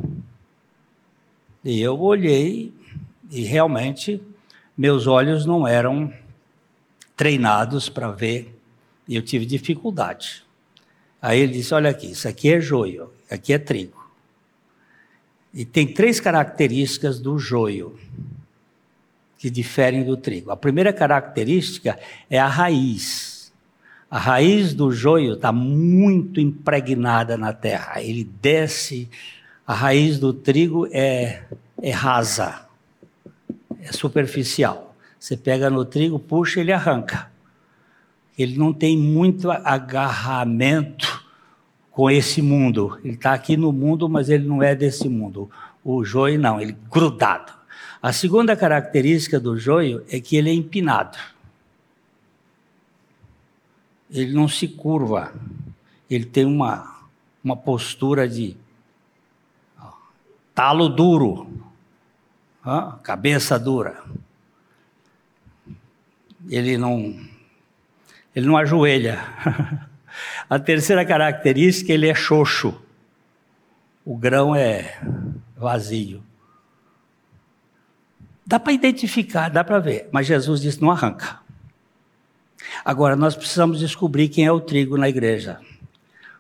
E 1.65 1.81
eu 1.83 2.01
olhei 2.01 2.73
e 3.29 3.43
realmente 3.43 4.23
meus 4.79 5.09
olhos 5.09 5.45
não 5.45 5.67
eram 5.67 6.13
treinados 7.17 7.89
para 7.89 8.13
ver 8.13 8.57
e 9.09 9.17
eu 9.17 9.23
tive 9.23 9.45
dificuldade. 9.45 10.45
Aí 11.21 11.41
ele 11.41 11.55
disse: 11.55 11.75
Olha 11.75 11.91
aqui, 11.91 12.13
isso 12.13 12.29
aqui 12.29 12.53
é 12.53 12.61
joio, 12.61 13.11
aqui 13.29 13.53
é 13.53 13.59
trigo. 13.59 14.09
E 15.53 15.65
tem 15.65 15.93
três 15.93 16.21
características 16.21 17.19
do 17.19 17.37
joio 17.37 17.99
que 19.39 19.51
diferem 19.51 20.05
do 20.05 20.17
trigo. 20.17 20.51
A 20.51 20.57
primeira 20.57 20.93
característica 20.93 21.99
é 22.29 22.39
a 22.39 22.49
raiz. 22.49 23.53
A 24.11 24.19
raiz 24.19 24.73
do 24.73 24.93
joio 24.93 25.35
está 25.35 25.53
muito 25.53 26.41
impregnada 26.41 27.37
na 27.37 27.53
terra. 27.53 28.01
Ele 28.01 28.25
desce, 28.41 29.11
a 29.67 29.75
raiz 29.75 30.19
do 30.19 30.33
trigo 30.33 30.89
é, 30.93 31.43
é 31.83 31.91
rasa, 31.91 32.67
é 33.81 33.93
superficial. 33.93 34.95
Você 35.19 35.37
pega 35.37 35.69
no 35.69 35.85
trigo, 35.85 36.19
puxa, 36.19 36.61
ele 36.61 36.73
arranca. 36.73 37.31
Ele 38.39 38.57
não 38.57 38.73
tem 38.73 38.97
muito 38.97 39.51
agarramento 39.51 41.25
com 41.91 42.11
esse 42.11 42.43
mundo. 42.43 42.99
Ele 43.03 43.15
está 43.15 43.33
aqui 43.33 43.57
no 43.57 43.73
mundo, 43.73 44.09
mas 44.09 44.29
ele 44.29 44.47
não 44.47 44.63
é 44.63 44.75
desse 44.75 45.09
mundo. 45.09 45.51
O 45.83 46.05
joio 46.05 46.39
não, 46.39 46.61
ele 46.61 46.77
grudado. 46.91 47.56
A 48.07 48.13
segunda 48.13 48.55
característica 48.55 49.41
do 49.41 49.59
joio 49.59 50.07
é 50.09 50.21
que 50.21 50.37
ele 50.37 50.49
é 50.49 50.53
empinado. 50.55 51.19
Ele 54.09 54.33
não 54.33 54.47
se 54.47 54.69
curva. 54.69 55.35
Ele 56.09 56.25
tem 56.25 56.45
uma, 56.45 57.01
uma 57.43 57.57
postura 57.57 58.29
de 58.29 58.57
talo 60.55 60.89
duro, 60.89 61.51
cabeça 63.03 63.59
dura. 63.59 64.05
Ele 66.49 66.79
não, 66.79 67.21
ele 68.37 68.47
não 68.47 68.57
ajoelha. 68.57 69.19
A 70.49 70.61
terceira 70.61 71.05
característica, 71.05 71.93
ele 71.93 72.07
é 72.07 72.15
xoxo. 72.15 72.81
O 74.05 74.17
grão 74.17 74.55
é 74.55 74.97
vazio. 75.57 76.23
Dá 78.47 78.61
para 78.61 78.73
identificar, 78.73 79.49
dá 79.49 79.65
para 79.65 79.81
ver, 79.81 80.09
mas 80.13 80.27
Jesus 80.27 80.61
disse: 80.61 80.81
não 80.81 80.91
arranca. 80.91 81.41
Agora, 82.85 83.17
nós 83.17 83.35
precisamos 83.35 83.81
descobrir 83.81 84.29
quem 84.29 84.47
é 84.47 84.53
o 84.53 84.61
trigo 84.61 84.97
na 84.97 85.09
igreja. 85.09 85.59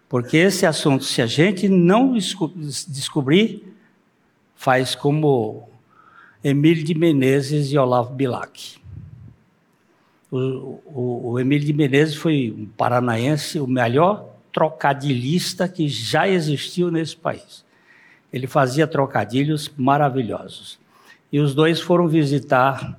Porque 0.09 0.37
esse 0.37 0.64
assunto, 0.64 1.05
se 1.05 1.21
a 1.21 1.27
gente 1.27 1.69
não 1.69 2.16
descobrir, 2.87 3.75
faz 4.55 4.95
como 4.95 5.69
Emílio 6.45 6.85
de 6.85 6.95
Menezes 6.95 7.73
e 7.73 7.79
Olavo 7.79 8.14
Bilac. 8.14 8.77
O, 10.31 10.38
o, 10.87 11.31
o 11.33 11.40
Emílio 11.40 11.66
de 11.66 11.73
Menezes 11.73 12.14
foi 12.14 12.55
um 12.57 12.66
paranaense, 12.66 13.59
o 13.59 13.66
melhor 13.66 14.29
trocadilhista 14.53 15.69
que 15.69 15.88
já 15.88 16.29
existiu 16.29 16.90
nesse 16.90 17.16
país. 17.16 17.64
Ele 18.33 18.47
fazia 18.47 18.87
trocadilhos 18.87 19.71
maravilhosos. 19.77 20.79
E 21.33 21.41
os 21.41 21.55
dois 21.55 21.81
foram 21.81 22.07
visitar 22.09 22.99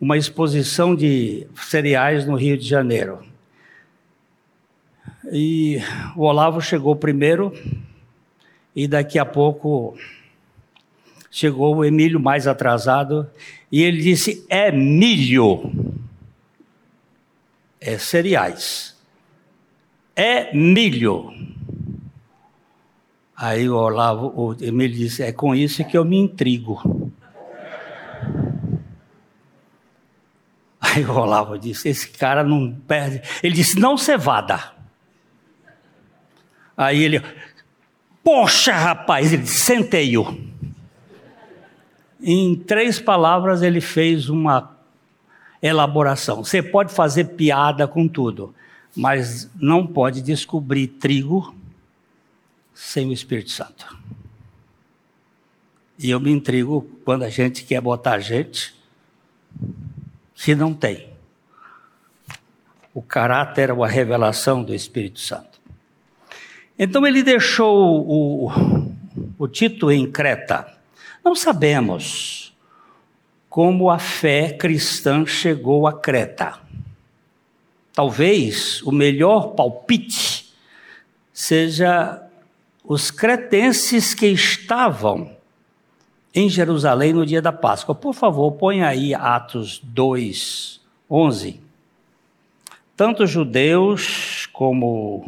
uma 0.00 0.16
exposição 0.16 0.96
de 0.96 1.46
cereais 1.54 2.26
no 2.26 2.34
Rio 2.34 2.56
de 2.56 2.66
Janeiro. 2.66 3.20
E 5.32 5.78
o 6.16 6.22
Olavo 6.22 6.60
chegou 6.60 6.96
primeiro, 6.96 7.52
e 8.74 8.88
daqui 8.88 9.18
a 9.18 9.24
pouco 9.24 9.96
chegou 11.30 11.76
o 11.76 11.84
Emílio 11.84 12.18
mais 12.18 12.46
atrasado, 12.46 13.30
e 13.70 13.82
ele 13.82 14.00
disse: 14.00 14.44
É 14.48 14.72
milho, 14.72 15.70
é 17.80 17.98
cereais, 17.98 18.96
é 20.16 20.52
milho. 20.56 21.32
Aí 23.36 23.68
o 23.68 23.76
Olavo, 23.76 24.32
o 24.34 24.56
Emílio 24.60 24.96
disse: 24.96 25.22
É 25.22 25.30
com 25.30 25.54
isso 25.54 25.84
que 25.84 25.96
eu 25.96 26.04
me 26.04 26.16
intrigo. 26.16 27.12
Aí 30.94 31.04
o 31.04 31.12
Olavo 31.12 31.58
disse: 31.58 31.88
Esse 31.88 32.08
cara 32.08 32.42
não 32.42 32.72
perde. 32.72 33.22
Ele 33.42 33.54
disse: 33.54 33.78
Não 33.78 33.96
cevada. 33.96 34.72
Aí 36.76 37.02
ele, 37.02 37.22
poxa, 38.24 38.72
rapaz, 38.72 39.32
ele 39.32 39.46
sentei-o. 39.46 40.50
Em 42.22 42.56
três 42.56 42.98
palavras, 42.98 43.62
ele 43.62 43.80
fez 43.80 44.28
uma 44.28 44.76
elaboração. 45.62 46.42
Você 46.42 46.62
pode 46.62 46.92
fazer 46.92 47.36
piada 47.36 47.86
com 47.86 48.08
tudo, 48.08 48.54
mas 48.96 49.50
não 49.54 49.86
pode 49.86 50.22
descobrir 50.22 50.86
trigo 50.86 51.54
sem 52.72 53.08
o 53.08 53.12
Espírito 53.12 53.50
Santo. 53.50 53.98
E 55.98 56.08
eu 56.08 56.18
me 56.18 56.30
intrigo 56.30 56.82
quando 57.04 57.24
a 57.24 57.28
gente 57.28 57.64
quer 57.64 57.80
botar 57.82 58.18
gente 58.20 58.74
que 60.42 60.54
não 60.54 60.72
tem 60.72 61.08
o 62.94 63.02
caráter 63.02 63.70
ou 63.70 63.84
a 63.84 63.88
revelação 63.88 64.64
do 64.64 64.74
Espírito 64.74 65.20
Santo. 65.20 65.60
Então 66.78 67.06
ele 67.06 67.22
deixou 67.22 68.04
o, 68.08 68.50
o 69.38 69.46
Tito 69.46 69.90
em 69.92 70.10
Creta. 70.10 70.66
Não 71.22 71.34
sabemos 71.34 72.56
como 73.48 73.90
a 73.90 73.98
fé 73.98 74.52
cristã 74.52 75.26
chegou 75.26 75.86
a 75.86 75.92
Creta. 75.92 76.58
Talvez 77.92 78.82
o 78.82 78.90
melhor 78.90 79.48
palpite 79.48 80.54
seja 81.32 82.22
os 82.82 83.10
cretenses 83.10 84.14
que 84.14 84.26
estavam 84.26 85.36
em 86.34 86.48
Jerusalém 86.48 87.12
no 87.12 87.26
dia 87.26 87.42
da 87.42 87.52
Páscoa. 87.52 87.94
Por 87.94 88.14
favor, 88.14 88.52
põe 88.52 88.82
aí 88.82 89.14
Atos 89.14 89.80
2, 89.82 90.80
11. 91.10 91.60
Tanto 92.96 93.26
judeus 93.26 94.46
como 94.52 95.24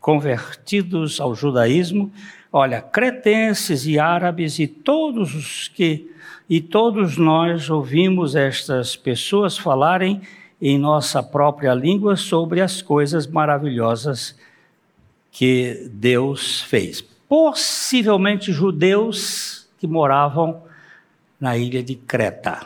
convertidos 0.00 1.20
ao 1.20 1.34
judaísmo, 1.34 2.12
olha, 2.52 2.80
cretenses 2.80 3.86
e 3.86 3.98
árabes 3.98 4.58
e 4.58 4.66
todos 4.66 5.34
os 5.34 5.68
que 5.68 6.10
e 6.48 6.60
todos 6.60 7.16
nós 7.16 7.70
ouvimos 7.70 8.36
estas 8.36 8.94
pessoas 8.94 9.56
falarem 9.56 10.20
em 10.60 10.78
nossa 10.78 11.22
própria 11.22 11.72
língua 11.72 12.16
sobre 12.16 12.60
as 12.60 12.82
coisas 12.82 13.26
maravilhosas 13.26 14.38
que 15.32 15.88
Deus 15.90 16.60
fez. 16.60 17.00
Possivelmente 17.26 18.52
judeus 18.52 19.63
que 19.84 19.86
moravam 19.86 20.62
na 21.38 21.58
ilha 21.58 21.82
de 21.82 21.94
Creta, 21.94 22.58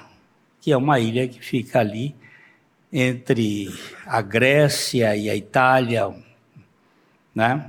que 0.60 0.70
é 0.70 0.76
uma 0.76 1.00
ilha 1.00 1.26
que 1.26 1.40
fica 1.40 1.80
ali 1.80 2.14
entre 2.92 3.68
a 4.06 4.22
Grécia 4.22 5.16
e 5.16 5.28
a 5.28 5.34
Itália, 5.34 6.14
né? 7.34 7.68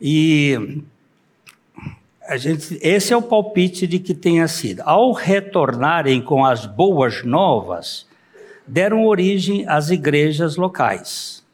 E 0.00 0.80
a 2.22 2.36
gente, 2.36 2.78
esse 2.80 3.12
é 3.12 3.16
o 3.16 3.22
palpite 3.22 3.84
de 3.84 3.98
que 3.98 4.14
tenha 4.14 4.46
sido. 4.46 4.82
Ao 4.84 5.10
retornarem 5.10 6.22
com 6.22 6.44
as 6.44 6.64
boas 6.64 7.24
novas, 7.24 8.06
deram 8.64 9.06
origem 9.06 9.66
às 9.66 9.90
igrejas 9.90 10.54
locais. 10.54 11.44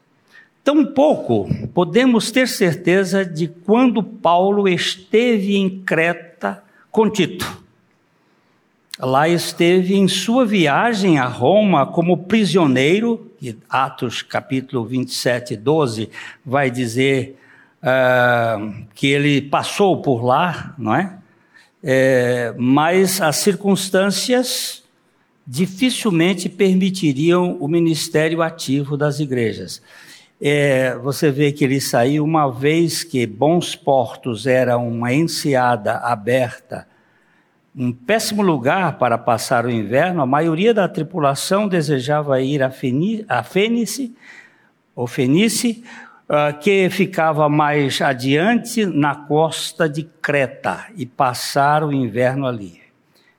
Tampouco 0.63 1.47
podemos 1.73 2.29
ter 2.29 2.47
certeza 2.47 3.25
de 3.25 3.47
quando 3.47 4.03
Paulo 4.03 4.67
esteve 4.67 5.55
em 5.55 5.81
Creta 5.81 6.34
com 6.95 7.09
Tito. 7.09 7.61
Lá 8.97 9.27
esteve 9.27 9.95
em 9.95 10.07
sua 10.07 10.45
viagem 10.45 11.19
a 11.19 11.25
Roma 11.25 11.85
como 11.85 12.23
prisioneiro, 12.23 13.29
e 13.41 13.53
Atos 13.69 14.21
capítulo 14.21 14.85
27, 14.85 15.57
12 15.57 16.09
vai 16.45 16.71
dizer 16.71 17.37
uh, 17.83 18.73
que 18.93 19.07
ele 19.07 19.41
passou 19.41 20.01
por 20.01 20.23
lá, 20.23 20.73
não 20.77 20.95
é? 20.95 21.17
é? 21.83 22.53
Mas 22.57 23.19
as 23.19 23.35
circunstâncias 23.35 24.81
dificilmente 25.45 26.47
permitiriam 26.47 27.57
o 27.59 27.67
ministério 27.67 28.41
ativo 28.41 28.95
das 28.95 29.19
igrejas. 29.19 29.81
É, 30.47 30.95
você 30.97 31.31
vê 31.31 31.51
que 31.51 31.63
ele 31.63 31.81
saiu 31.81 32.23
uma 32.23 32.51
vez 32.51 33.03
que 33.03 33.25
Bons 33.25 33.75
Portos 33.75 34.45
era 34.45 34.77
uma 34.77 35.11
enseada 35.11 35.97
aberta 35.97 36.87
um 37.75 37.91
péssimo 37.91 38.41
lugar 38.41 38.97
para 38.97 39.17
passar 39.17 39.65
o 39.65 39.69
inverno, 39.69 40.21
a 40.21 40.25
maioria 40.25 40.73
da 40.73 40.87
tripulação 40.87 41.67
desejava 41.67 42.41
ir 42.41 42.63
a, 42.63 42.69
Feni 42.69 43.25
a 43.27 43.43
Fênice, 43.43 44.15
ou 44.95 45.05
Fenice, 45.07 45.83
uh, 46.29 46.57
que 46.57 46.89
ficava 46.89 47.49
mais 47.49 48.01
adiante 48.01 48.85
na 48.85 49.13
costa 49.13 49.89
de 49.89 50.03
Creta, 50.21 50.85
e 50.95 51.05
passar 51.05 51.83
o 51.83 51.91
inverno 51.91 52.47
ali. 52.47 52.79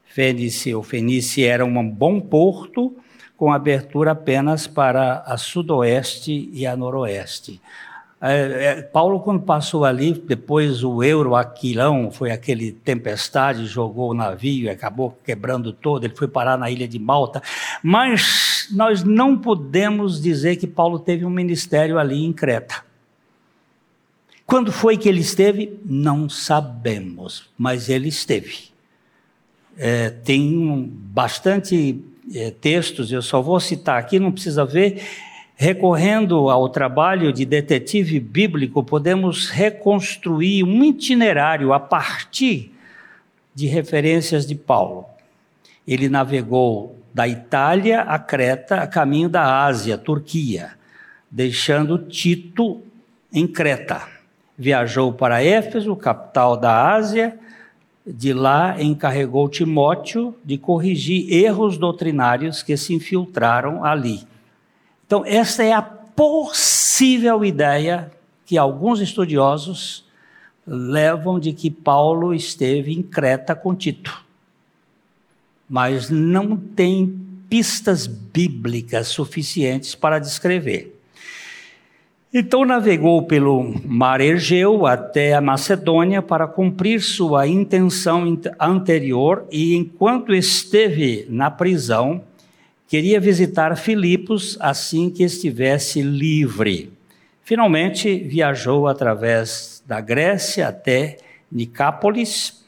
Fênice 0.05 0.75
ou 0.75 0.83
Fenice 0.83 1.43
era 1.43 1.65
um 1.65 1.89
bom 1.89 2.21
porto, 2.21 2.95
com 3.37 3.53
abertura 3.53 4.13
apenas 4.13 4.67
para 4.67 5.21
a 5.27 5.37
sudoeste 5.37 6.49
e 6.53 6.67
a 6.67 6.77
noroeste. 6.77 7.61
É, 8.19 8.65
é, 8.79 8.83
Paulo, 8.83 9.21
quando 9.21 9.43
passou 9.43 9.85
ali, 9.85 10.15
depois 10.15 10.83
o 10.83 11.03
Euro 11.03 11.37
Aquilão, 11.37 12.11
foi 12.11 12.31
aquele 12.31 12.73
tempestade, 12.73 13.67
jogou 13.67 14.11
o 14.11 14.15
navio 14.15 14.71
acabou 14.71 15.17
quebrando 15.23 15.71
todo, 15.71 16.05
ele 16.05 16.17
foi 16.17 16.27
parar 16.27 16.57
na 16.57 16.71
ilha 16.71 16.89
de 16.89 16.99
Malta. 16.99 17.43
Mas 17.83 18.69
nós 18.73 19.05
não 19.05 19.37
podemos 19.37 20.21
dizer 20.21 20.57
que 20.57 20.67
Paulo 20.67 20.99
teve 20.99 21.27
um 21.27 21.31
ministério 21.31 21.99
ali 21.99 22.25
em 22.25 22.33
Creta. 22.33 22.85
Quando 24.47 24.73
foi 24.73 24.97
que 24.97 25.09
ele 25.09 25.21
esteve? 25.21 25.79
Não 25.85 26.29
sabemos, 26.29 27.51
mas 27.59 27.89
ele 27.89 28.09
esteve. 28.09 28.71
É, 29.77 30.09
tem 30.09 30.91
bastante 30.91 32.03
é, 32.35 32.51
textos, 32.51 33.13
eu 33.13 33.23
só 33.23 33.41
vou 33.41 33.61
citar 33.61 33.99
aqui, 33.99 34.19
não 34.19 34.33
precisa 34.33 34.65
ver 34.65 35.03
Recorrendo 35.59 36.51
ao 36.51 36.69
trabalho 36.69 37.33
de 37.33 37.47
detetive 37.47 38.21
bíblico, 38.21 38.85
podemos 38.85 39.49
reconstruir 39.49 40.63
um 40.63 40.85
itinerário 40.85 41.73
a 41.73 41.81
partir 41.81 42.75
de 43.55 43.67
referências 43.67 44.47
de 44.47 44.55
Paulo. 44.55 45.07
Ele 45.89 46.11
navegou 46.11 46.99
da 47.15 47.27
Itália 47.27 48.03
a 48.03 48.19
Creta, 48.19 48.83
a 48.83 48.87
caminho 48.87 49.31
da 49.31 49.65
Ásia, 49.65 49.97
Turquia, 49.97 50.73
deixando 51.31 51.97
Tito 51.97 52.83
em 53.33 53.47
Creta. 53.47 54.07
Viajou 54.59 55.11
para 55.11 55.43
Éfeso, 55.43 55.97
capital 55.97 56.59
da 56.59 56.93
Ásia, 56.93 57.39
de 58.07 58.33
lá 58.33 58.81
encarregou 58.81 59.49
Timóteo 59.49 60.35
de 60.45 60.57
corrigir 60.57 61.33
erros 61.33 61.77
doutrinários 61.77 62.63
que 62.63 62.77
se 62.77 62.95
infiltraram 62.95 63.85
ali. 63.85 64.27
Então, 65.05 65.25
essa 65.27 65.65
é 65.65 65.73
a 65.73 65.83
possível 65.83 67.45
ideia 67.45 68.13
que 68.45 68.57
alguns 68.57 69.01
estudiosos 69.01 70.07
levam 70.67 71.39
de 71.39 71.53
que 71.53 71.71
Paulo 71.71 72.33
esteve 72.33 72.93
em 72.93 73.03
Creta 73.03 73.55
com 73.55 73.75
Tito. 73.75 74.25
mas 75.69 76.09
não 76.09 76.57
tem 76.57 77.21
pistas 77.49 78.07
bíblicas 78.07 79.09
suficientes 79.09 79.97
para 79.97 80.21
descrever. 80.21 80.96
Então 82.39 82.67
navegou 82.67 83.23
pelo 83.23 83.75
mar 83.83 84.21
Egeu 84.21 84.85
até 84.85 85.33
a 85.33 85.41
Macedônia 85.41 86.21
para 86.21 86.47
cumprir 86.47 87.01
sua 87.01 87.47
intenção 87.47 88.39
anterior 88.61 89.47
e 89.51 89.75
enquanto 89.75 90.35
esteve 90.35 91.25
na 91.31 91.51
prisão, 91.51 92.21
queria 92.87 93.19
visitar 93.19 93.75
Filipos 93.75 94.59
assim 94.61 95.09
que 95.09 95.23
estivesse 95.23 96.03
livre. 96.03 96.93
Finalmente 97.41 98.19
viajou 98.19 98.87
através 98.87 99.83
da 99.87 99.99
Grécia 100.03 100.69
até 100.69 101.17
Nicápolis, 101.51 102.67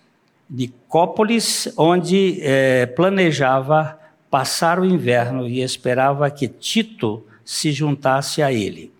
Nicópolis, 0.48 1.70
onde 1.76 2.38
eh, 2.40 2.86
planejava 2.86 3.98
passar 4.30 4.80
o 4.80 4.84
inverno 4.86 5.46
e 5.46 5.60
esperava 5.60 6.30
que 6.30 6.48
Tito 6.48 7.22
se 7.44 7.70
juntasse 7.70 8.40
a 8.40 8.50
ele. 8.50 8.96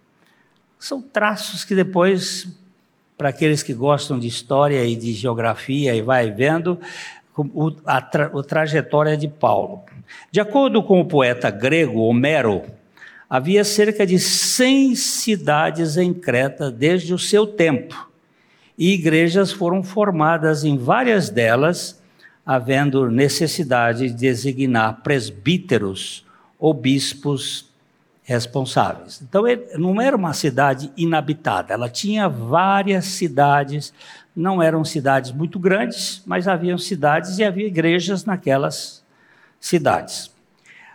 São 0.79 1.03
traços 1.03 1.65
que 1.65 1.75
depois, 1.75 2.47
para 3.17 3.31
aqueles 3.31 3.63
que 3.63 3.75
gostam 3.75 4.19
de 4.19 4.29
história 4.29 4.85
e 4.85 4.95
de 4.95 5.13
geografia 5.13 5.95
e 5.95 6.01
vai 6.01 6.31
vendo, 6.31 6.79
o, 7.37 7.73
a, 7.85 8.01
tra, 8.01 8.27
a 8.27 8.43
trajetória 8.43 9.17
de 9.17 9.29
Paulo. 9.29 9.83
De 10.31 10.41
acordo 10.41 10.83
com 10.83 11.01
o 11.01 11.05
poeta 11.05 11.51
grego 11.51 12.01
Homero, 12.01 12.63
havia 13.29 13.65
cerca 13.65 14.07
de 14.07 14.19
100 14.19 14.95
cidades 14.95 15.97
em 15.97 16.15
Creta 16.15 16.71
desde 16.71 17.13
o 17.13 17.19
seu 17.19 17.47
tempo, 17.47 18.09
e 18.77 18.93
igrejas 18.93 19.51
foram 19.51 19.83
formadas 19.83 20.65
em 20.65 20.79
várias 20.79 21.29
delas, 21.29 22.01
havendo 22.47 23.11
necessidade 23.11 24.09
de 24.09 24.15
designar 24.15 25.03
presbíteros 25.03 26.25
ou 26.59 26.73
bispos 26.73 27.69
responsáveis. 28.29 29.23
Então, 29.23 29.45
não 29.79 29.99
era 29.99 30.15
uma 30.15 30.35
cidade 30.35 30.93
inabitada, 30.99 31.73
ela 31.73 31.89
tinha 31.89 32.29
várias 32.29 33.07
cidades, 33.07 33.91
não 34.37 34.63
eram 34.63 34.85
cidades 34.85 35.33
muito 35.33 35.59
grandes, 35.59 36.23
mas 36.27 36.47
haviam 36.47 36.77
cidades 36.77 37.39
e 37.39 37.45
havia 37.45 37.67
igrejas 37.67 38.27
naquelas 38.27 39.03
cidades. 39.59 40.31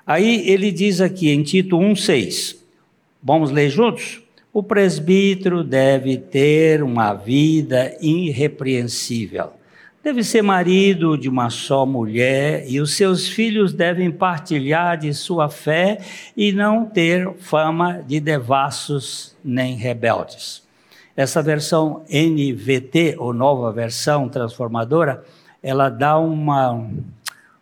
Aí 0.05 0.47
ele 0.47 0.71
diz 0.71 1.01
aqui 1.01 1.31
em 1.31 1.41
Tito 1.41 1.75
1,6, 1.75 2.55
vamos 3.21 3.49
ler 3.49 3.71
juntos? 3.71 4.21
O 4.53 4.61
presbítero 4.61 5.63
deve 5.63 6.17
ter 6.17 6.83
uma 6.83 7.15
vida 7.15 7.97
irrepreensível 7.99 9.53
deve 10.03 10.21
ser 10.21 10.41
marido 10.41 11.17
de 11.17 11.29
uma 11.29 11.49
só 11.49 11.85
mulher 11.85 12.65
e 12.67 12.81
os 12.81 12.97
seus 12.97 13.29
filhos 13.29 13.71
devem 13.71 14.11
partilhar 14.11 14.97
de 14.97 15.13
sua 15.13 15.47
fé 15.47 15.99
e 16.35 16.51
não 16.51 16.85
ter 16.85 17.33
fama 17.35 18.03
de 18.05 18.19
devassos 18.19 19.33
nem 19.41 19.75
rebeldes. 19.75 20.61
Essa 21.15 21.41
versão 21.41 22.03
NVT, 22.09 23.15
ou 23.17 23.33
nova 23.33 23.71
versão 23.71 24.27
transformadora, 24.27 25.23
ela 25.61 25.87
dá 25.87 26.17
uma, 26.17 26.85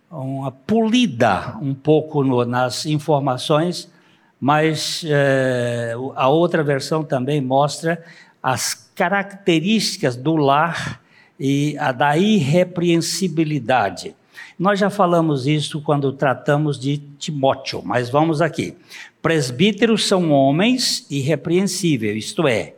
uma 0.09 0.51
polida 0.51 1.55
um 1.61 1.75
pouco 1.75 2.23
no, 2.23 2.43
nas 2.43 2.87
informações, 2.87 3.91
mas 4.39 5.03
é, 5.05 5.93
a 6.15 6.27
outra 6.27 6.63
versão 6.63 7.03
também 7.03 7.39
mostra 7.39 8.03
as 8.41 8.73
características 8.95 10.15
do 10.15 10.35
lar 10.35 11.01
e 11.43 11.75
a 11.79 11.91
da 11.91 12.15
irrepreensibilidade. 12.15 14.15
Nós 14.59 14.79
já 14.79 14.91
falamos 14.91 15.47
isso 15.47 15.81
quando 15.81 16.13
tratamos 16.13 16.79
de 16.79 16.99
Timóteo, 17.17 17.81
mas 17.83 18.11
vamos 18.11 18.43
aqui. 18.43 18.77
Presbíteros 19.23 20.07
são 20.07 20.29
homens 20.29 21.03
irrepreensíveis, 21.09 22.25
isto 22.25 22.47
é, 22.47 22.75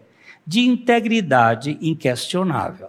de 0.47 0.61
integridade 0.61 1.77
inquestionável. 1.81 2.87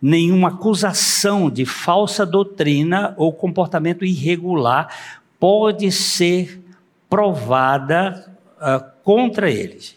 Nenhuma 0.00 0.50
acusação 0.50 1.50
de 1.50 1.66
falsa 1.66 2.24
doutrina 2.24 3.12
ou 3.16 3.32
comportamento 3.32 4.04
irregular 4.04 4.96
pode 5.40 5.90
ser 5.90 6.62
provada 7.10 8.32
uh, 8.58 8.80
contra 9.02 9.50
eles. 9.50 9.96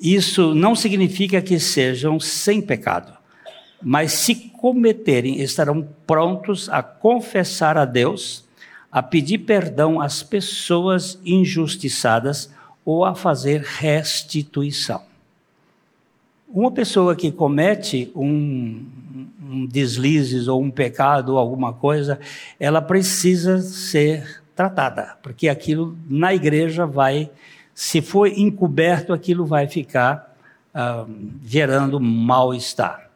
Isso 0.00 0.54
não 0.54 0.76
significa 0.76 1.42
que 1.42 1.58
sejam 1.58 2.20
sem 2.20 2.62
pecado 2.62 3.17
mas 3.82 4.12
se 4.12 4.34
cometerem, 4.34 5.40
estarão 5.40 5.86
prontos 6.06 6.68
a 6.68 6.82
confessar 6.82 7.76
a 7.76 7.84
Deus, 7.84 8.44
a 8.90 9.02
pedir 9.02 9.38
perdão 9.38 10.00
às 10.00 10.22
pessoas 10.22 11.18
injustiçadas 11.24 12.50
ou 12.84 13.04
a 13.04 13.14
fazer 13.14 13.62
restituição. 13.62 15.02
Uma 16.48 16.72
pessoa 16.72 17.14
que 17.14 17.30
comete 17.30 18.10
um, 18.16 18.84
um 19.42 19.66
deslizes 19.66 20.48
ou 20.48 20.62
um 20.62 20.70
pecado 20.70 21.32
ou 21.32 21.38
alguma 21.38 21.74
coisa, 21.74 22.18
ela 22.58 22.80
precisa 22.80 23.60
ser 23.60 24.42
tratada, 24.56 25.16
porque 25.22 25.48
aquilo 25.48 25.96
na 26.08 26.34
igreja 26.34 26.86
vai, 26.86 27.30
se 27.74 28.00
for 28.00 28.26
encoberto, 28.26 29.12
aquilo 29.12 29.44
vai 29.44 29.68
ficar 29.68 30.34
ah, 30.74 31.04
gerando 31.44 32.00
mal-estar 32.00 33.07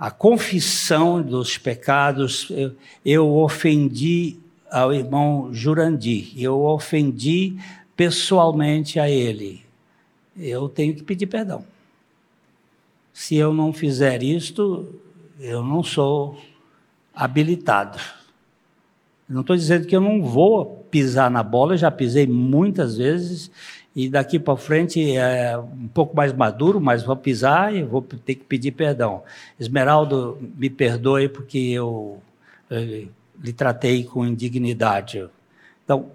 a 0.00 0.10
confissão 0.10 1.20
dos 1.20 1.58
pecados, 1.58 2.48
eu, 2.48 2.74
eu 3.04 3.36
ofendi 3.36 4.38
ao 4.70 4.94
irmão 4.94 5.52
Jurandir, 5.52 6.32
eu 6.38 6.62
ofendi 6.62 7.58
pessoalmente 7.94 8.98
a 8.98 9.10
ele. 9.10 9.62
Eu 10.34 10.70
tenho 10.70 10.94
que 10.94 11.02
pedir 11.02 11.26
perdão. 11.26 11.66
Se 13.12 13.36
eu 13.36 13.52
não 13.52 13.74
fizer 13.74 14.22
isto, 14.22 14.88
eu 15.38 15.62
não 15.62 15.82
sou 15.82 16.40
habilitado. 17.14 18.00
Não 19.28 19.42
estou 19.42 19.54
dizendo 19.54 19.86
que 19.86 19.94
eu 19.94 20.00
não 20.00 20.22
vou 20.22 20.82
pisar 20.90 21.30
na 21.30 21.42
bola, 21.42 21.76
já 21.76 21.90
pisei 21.90 22.26
muitas 22.26 22.96
vezes 22.96 23.50
e 24.04 24.08
daqui 24.08 24.38
para 24.38 24.56
frente 24.56 25.16
é 25.16 25.58
um 25.58 25.88
pouco 25.88 26.16
mais 26.16 26.32
maduro, 26.32 26.80
mas 26.80 27.02
vou 27.02 27.16
pisar 27.16 27.74
e 27.74 27.82
vou 27.82 28.00
ter 28.02 28.36
que 28.36 28.44
pedir 28.44 28.72
perdão. 28.72 29.22
Esmeraldo, 29.58 30.38
me 30.56 30.70
perdoe 30.70 31.28
porque 31.28 31.58
eu, 31.58 32.20
eu 32.70 33.08
lhe 33.42 33.52
tratei 33.52 34.04
com 34.04 34.24
indignidade. 34.24 35.28
Então, 35.84 36.10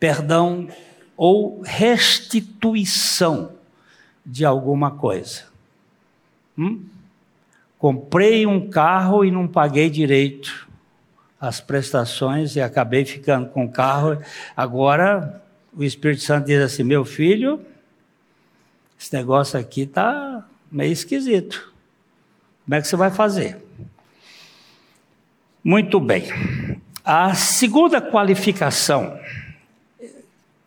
perdão 0.00 0.68
ou 1.16 1.60
restituição 1.62 3.52
de 4.24 4.44
alguma 4.44 4.90
coisa. 4.90 5.44
Hum? 6.56 6.82
Comprei 7.78 8.46
um 8.46 8.68
carro 8.68 9.24
e 9.24 9.30
não 9.30 9.46
paguei 9.46 9.88
direito 9.88 10.68
as 11.40 11.60
prestações 11.60 12.56
e 12.56 12.60
acabei 12.60 13.04
ficando 13.04 13.48
com 13.50 13.64
o 13.64 13.70
carro. 13.70 14.18
Agora 14.56 15.42
o 15.78 15.84
Espírito 15.84 16.22
Santo 16.22 16.46
diz 16.46 16.60
assim: 16.60 16.82
meu 16.82 17.04
filho, 17.04 17.64
esse 19.00 19.14
negócio 19.14 19.58
aqui 19.58 19.82
está 19.82 20.44
meio 20.70 20.92
esquisito. 20.92 21.72
Como 22.64 22.74
é 22.74 22.80
que 22.80 22.88
você 22.88 22.96
vai 22.96 23.12
fazer? 23.12 23.56
Muito 25.62 26.00
bem. 26.00 26.24
A 27.04 27.32
segunda 27.34 28.00
qualificação, 28.00 29.18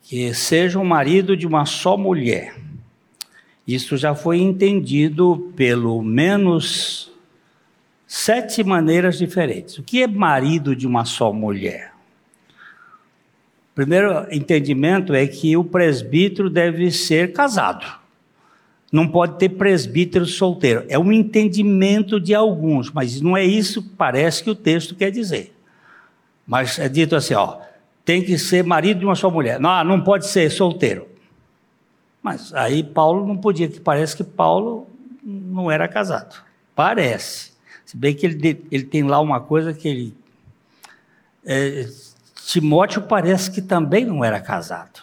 que 0.02 0.34
seja 0.34 0.80
um 0.80 0.86
marido 0.86 1.36
de 1.36 1.46
uma 1.46 1.66
só 1.66 1.98
mulher. 1.98 2.56
Isso 3.68 3.98
já 3.98 4.16
foi 4.16 4.40
entendido 4.40 5.52
pelo 5.58 6.02
menos 6.02 7.12
sete 8.08 8.64
maneiras 8.64 9.18
diferentes. 9.18 9.78
O 9.78 9.84
que 9.84 10.04
é 10.04 10.08
marido 10.08 10.74
de 10.74 10.88
uma 10.88 11.04
só 11.04 11.34
mulher? 11.34 11.91
Primeiro 13.74 14.28
entendimento 14.32 15.14
é 15.14 15.26
que 15.28 15.56
o 15.56 15.64
presbítero 15.64 16.50
deve 16.50 16.92
ser 16.92 17.34
casado. 17.34 17.86
Não 18.92 19.08
pode 19.08 19.38
ter 19.38 19.50
presbítero 19.50 20.26
solteiro. 20.26 20.86
É 20.90 21.00
um 21.00 21.12
entendimento 21.12 22.20
de 22.20 22.36
alguns, 22.36 22.92
mas 22.92 23.22
não 23.22 23.38
é 23.38 23.44
isso 23.44 23.82
que 23.82 23.90
parece 23.90 24.44
que 24.44 24.50
o 24.50 24.56
texto 24.56 24.96
quer 24.96 25.12
dizer. 25.12 25.56
Mas 26.46 26.78
é 26.78 26.90
dito 26.90 27.16
assim, 27.16 27.34
ó, 27.34 27.60
tem 28.04 28.22
que 28.22 28.38
ser 28.38 28.64
marido 28.64 29.00
de 29.00 29.06
uma 29.06 29.16
só 29.16 29.32
mulher. 29.32 29.60
Não, 29.60 29.84
não 29.86 30.02
pode 30.02 30.28
ser 30.28 30.50
solteiro. 30.52 31.08
Mas 32.22 32.54
aí 32.54 32.84
Paulo 32.84 33.26
não 33.26 33.38
podia, 33.38 33.70
que 33.70 33.80
parece 33.80 34.16
que 34.18 34.24
Paulo 34.24 34.88
não 35.24 35.72
era 35.72 35.88
casado. 35.88 36.36
Parece. 36.76 37.52
Se 37.86 37.96
bem 37.96 38.14
que 38.14 38.26
ele, 38.26 38.66
ele 38.72 38.84
tem 38.84 39.04
lá 39.04 39.20
uma 39.20 39.40
coisa 39.40 39.74
que 39.74 39.88
ele 39.88 40.14
é, 41.46 41.88
Timóteo 42.46 43.02
parece 43.04 43.52
que 43.52 43.62
também 43.62 44.06
não 44.06 44.24
era 44.24 44.40
casado. 44.40 45.02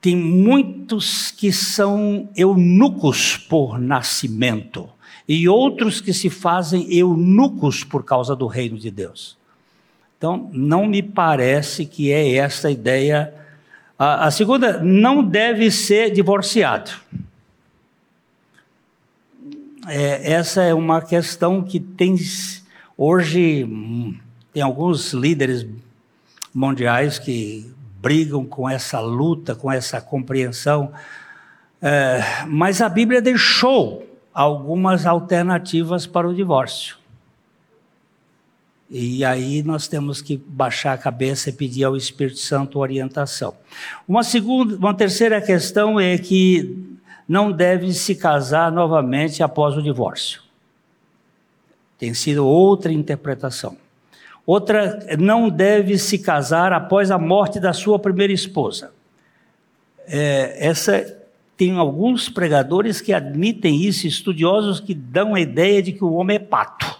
Tem 0.00 0.14
muitos 0.14 1.30
que 1.30 1.52
são 1.52 2.28
eunucos 2.36 3.36
por 3.36 3.78
nascimento 3.78 4.88
e 5.28 5.48
outros 5.48 6.00
que 6.00 6.12
se 6.12 6.30
fazem 6.30 6.86
eunucos 6.92 7.82
por 7.82 8.04
causa 8.04 8.36
do 8.36 8.46
reino 8.46 8.78
de 8.78 8.90
Deus. 8.90 9.36
Então, 10.16 10.48
não 10.52 10.86
me 10.86 11.02
parece 11.02 11.84
que 11.84 12.12
é 12.12 12.36
essa 12.36 12.68
a 12.68 12.70
ideia. 12.70 13.34
A, 13.98 14.26
a 14.26 14.30
segunda, 14.30 14.80
não 14.82 15.22
deve 15.22 15.70
ser 15.70 16.10
divorciado. 16.10 16.90
É, 19.88 20.32
essa 20.32 20.62
é 20.62 20.74
uma 20.74 21.02
questão 21.02 21.62
que 21.62 21.78
tem 21.78 22.16
hoje 22.96 23.68
tem 24.56 24.62
alguns 24.62 25.12
líderes 25.12 25.66
mundiais 26.54 27.18
que 27.18 27.70
brigam 28.00 28.42
com 28.42 28.66
essa 28.66 28.98
luta, 29.00 29.54
com 29.54 29.70
essa 29.70 30.00
compreensão, 30.00 30.94
é, 31.82 32.22
mas 32.46 32.80
a 32.80 32.88
Bíblia 32.88 33.20
deixou 33.20 34.18
algumas 34.32 35.04
alternativas 35.04 36.06
para 36.06 36.26
o 36.26 36.34
divórcio. 36.34 36.96
E 38.88 39.22
aí 39.26 39.62
nós 39.62 39.88
temos 39.88 40.22
que 40.22 40.38
baixar 40.38 40.94
a 40.94 40.98
cabeça 40.98 41.50
e 41.50 41.52
pedir 41.52 41.84
ao 41.84 41.94
Espírito 41.94 42.38
Santo 42.38 42.78
orientação. 42.78 43.54
Uma 44.08 44.22
segunda, 44.24 44.74
uma 44.76 44.94
terceira 44.94 45.38
questão 45.38 46.00
é 46.00 46.16
que 46.16 46.96
não 47.28 47.52
deve 47.52 47.92
se 47.92 48.14
casar 48.14 48.72
novamente 48.72 49.42
após 49.42 49.76
o 49.76 49.82
divórcio. 49.82 50.40
Tem 51.98 52.14
sido 52.14 52.46
outra 52.46 52.90
interpretação. 52.90 53.76
Outra, 54.46 55.00
não 55.18 55.50
deve 55.50 55.98
se 55.98 56.18
casar 56.18 56.72
após 56.72 57.10
a 57.10 57.18
morte 57.18 57.58
da 57.58 57.72
sua 57.72 57.98
primeira 57.98 58.32
esposa. 58.32 58.92
É, 60.06 60.68
essa 60.68 61.18
tem 61.56 61.76
alguns 61.76 62.28
pregadores 62.28 63.00
que 63.00 63.12
admitem 63.12 63.82
isso, 63.82 64.06
estudiosos 64.06 64.78
que 64.78 64.94
dão 64.94 65.34
a 65.34 65.40
ideia 65.40 65.82
de 65.82 65.92
que 65.92 66.04
o 66.04 66.12
homem 66.12 66.36
é 66.36 66.40
pato 66.40 66.96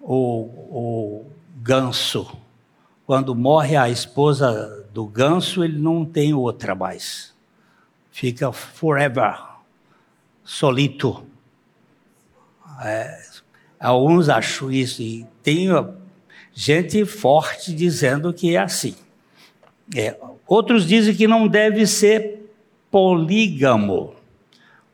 o, 0.00 0.42
o 0.70 1.32
ganso. 1.56 2.36
Quando 3.06 3.34
morre 3.34 3.76
a 3.76 3.88
esposa 3.88 4.88
do 4.92 5.06
ganso, 5.06 5.62
ele 5.62 5.78
não 5.78 6.04
tem 6.04 6.32
outra 6.34 6.74
mais. 6.74 7.34
Fica 8.10 8.52
forever, 8.52 9.38
solito. 10.44 11.24
É, 12.82 13.22
alguns 13.80 14.28
acham 14.28 14.70
isso, 14.70 15.02
e 15.02 15.26
tem 15.42 15.68
gente 16.52 17.04
forte 17.04 17.72
dizendo 17.74 18.32
que 18.32 18.54
é 18.54 18.58
assim. 18.58 18.94
É, 19.96 20.16
outros 20.46 20.86
dizem 20.86 21.14
que 21.14 21.26
não 21.26 21.48
deve 21.48 21.86
ser 21.86 22.52
polígamo, 22.90 24.14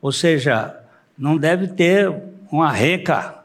ou 0.01 0.13
seja, 0.13 0.79
não 1.19 1.37
deve 1.37 1.69
ter 1.69 2.15
uma 2.51 2.71
reca 2.71 3.37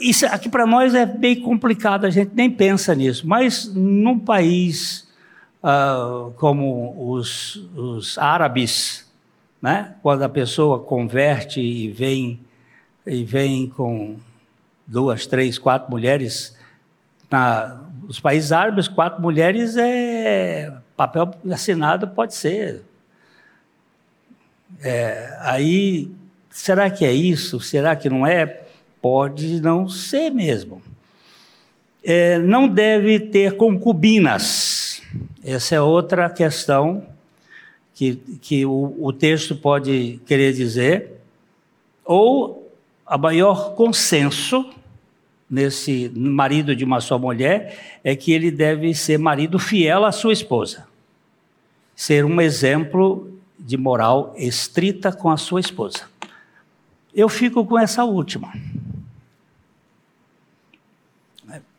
isso 0.00 0.24
aqui 0.26 0.48
para 0.48 0.66
nós 0.66 0.94
é 0.94 1.04
bem 1.04 1.40
complicado, 1.40 2.06
a 2.06 2.10
gente 2.10 2.32
nem 2.34 2.50
pensa 2.50 2.94
nisso, 2.94 3.26
mas 3.26 3.70
num 3.74 4.18
país 4.18 5.06
uh, 5.62 6.32
como 6.32 7.10
os, 7.10 7.56
os 7.76 8.16
árabes, 8.16 9.06
né? 9.60 9.94
quando 10.02 10.22
a 10.22 10.28
pessoa 10.28 10.78
converte 10.78 11.60
e 11.60 11.90
vem, 11.90 12.40
e 13.06 13.24
vem 13.24 13.68
com 13.68 14.16
duas, 14.86 15.26
três, 15.26 15.58
quatro 15.58 15.90
mulheres, 15.90 16.56
na, 17.30 17.80
os 18.08 18.20
países 18.20 18.52
árabes, 18.52 18.88
quatro 18.88 19.22
mulheres 19.22 19.76
é 19.76 20.72
papel 20.96 21.34
assinado, 21.50 22.08
pode 22.08 22.34
ser. 22.34 22.82
É, 24.82 25.36
aí, 25.40 26.10
será 26.50 26.90
que 26.90 27.04
é 27.04 27.12
isso? 27.12 27.60
Será 27.60 27.94
que 27.94 28.08
não 28.08 28.26
é? 28.26 28.62
Pode 29.00 29.60
não 29.60 29.88
ser 29.88 30.30
mesmo. 30.30 30.82
É, 32.02 32.38
não 32.38 32.68
deve 32.68 33.20
ter 33.20 33.56
concubinas. 33.56 35.02
Essa 35.44 35.76
é 35.76 35.80
outra 35.80 36.30
questão 36.30 37.06
que, 37.94 38.16
que 38.40 38.64
o, 38.64 38.96
o 38.98 39.12
texto 39.12 39.54
pode 39.54 40.20
querer 40.26 40.52
dizer. 40.52 41.12
Ou 42.04 42.65
a 43.06 43.16
maior 43.16 43.74
consenso 43.74 44.68
nesse 45.48 46.10
marido 46.14 46.74
de 46.74 46.84
uma 46.84 47.00
só 47.00 47.18
mulher 47.18 48.00
é 48.02 48.16
que 48.16 48.32
ele 48.32 48.50
deve 48.50 48.94
ser 48.94 49.18
marido 49.18 49.58
fiel 49.58 50.04
à 50.04 50.12
sua 50.12 50.32
esposa. 50.32 50.86
Ser 51.94 52.24
um 52.24 52.40
exemplo 52.40 53.32
de 53.58 53.76
moral 53.76 54.34
estrita 54.36 55.12
com 55.12 55.30
a 55.30 55.36
sua 55.36 55.60
esposa. 55.60 56.08
Eu 57.14 57.28
fico 57.28 57.64
com 57.64 57.78
essa 57.78 58.04
última. 58.04 58.52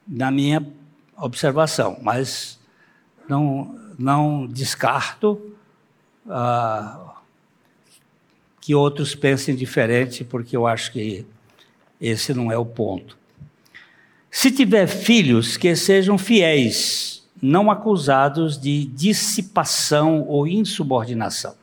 na 0.08 0.32
minha 0.32 0.66
observação, 1.18 1.98
mas 2.02 2.58
não, 3.28 3.78
não 4.00 4.48
descarto 4.48 5.54
ah, 6.30 7.07
que 8.68 8.76
outros 8.76 9.16
pensem 9.16 9.56
diferente, 9.56 10.26
porque 10.26 10.58
eu 10.58 10.68
acho 10.68 10.92
que 10.92 11.26
esse 12.02 12.34
não 12.34 12.52
é 12.52 12.58
o 12.58 12.66
ponto. 12.66 13.18
Se 14.30 14.52
tiver 14.52 14.88
filhos, 14.88 15.56
que 15.56 15.74
sejam 15.74 16.18
fiéis, 16.18 17.26
não 17.42 17.72
acusados 17.72 18.60
de 18.60 18.84
dissipação 18.88 20.28
ou 20.28 20.46
insubordinação. 20.46 21.56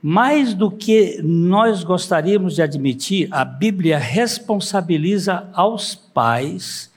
Mais 0.00 0.54
do 0.54 0.70
que 0.70 1.20
nós 1.24 1.82
gostaríamos 1.82 2.54
de 2.54 2.62
admitir, 2.62 3.26
a 3.32 3.44
Bíblia 3.44 3.98
responsabiliza 3.98 5.48
aos 5.52 5.96
pais 5.96 6.88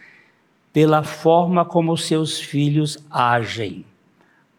pela 0.72 1.02
forma 1.02 1.66
como 1.66 1.98
seus 1.98 2.40
filhos 2.40 3.00
agem. 3.10 3.84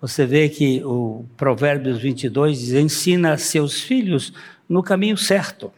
Você 0.00 0.24
vê 0.24 0.48
que 0.48 0.82
o 0.84 1.24
Provérbios 1.36 1.98
22 1.98 2.58
diz: 2.60 2.72
ensina 2.72 3.36
seus 3.36 3.80
filhos 3.80 4.32
no 4.68 4.82
caminho 4.82 5.16
certo, 5.16 5.72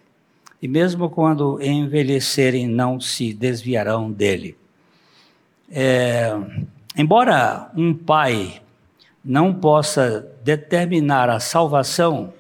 e 0.61 0.69
mesmo 0.69 1.09
quando 1.09 1.61
envelhecerem, 1.63 2.67
não 2.67 3.01
se 3.01 3.33
desviarão 3.33 4.13
dele. 4.13 4.57
É, 5.71 6.37
embora 6.97 7.71
um 7.75 7.95
pai 7.95 8.61
não 9.25 9.55
possa 9.55 10.27
determinar 10.45 11.31
a 11.31 11.41
salvação 11.41 12.33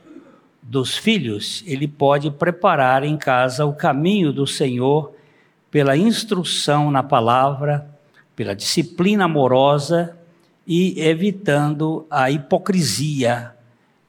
dos 0.62 0.97
filhos, 0.97 1.64
ele 1.66 1.88
pode 1.88 2.31
preparar 2.31 3.05
em 3.05 3.16
casa 3.16 3.64
o 3.64 3.73
caminho 3.73 4.33
do 4.33 4.47
Senhor 4.47 5.14
pela 5.71 5.97
instrução 5.97 6.90
na 6.90 7.03
palavra, 7.03 7.88
pela 8.37 8.55
disciplina 8.55 9.25
amorosa 9.25 10.20
e 10.71 11.01
evitando 11.01 12.07
a 12.09 12.31
hipocrisia 12.31 13.53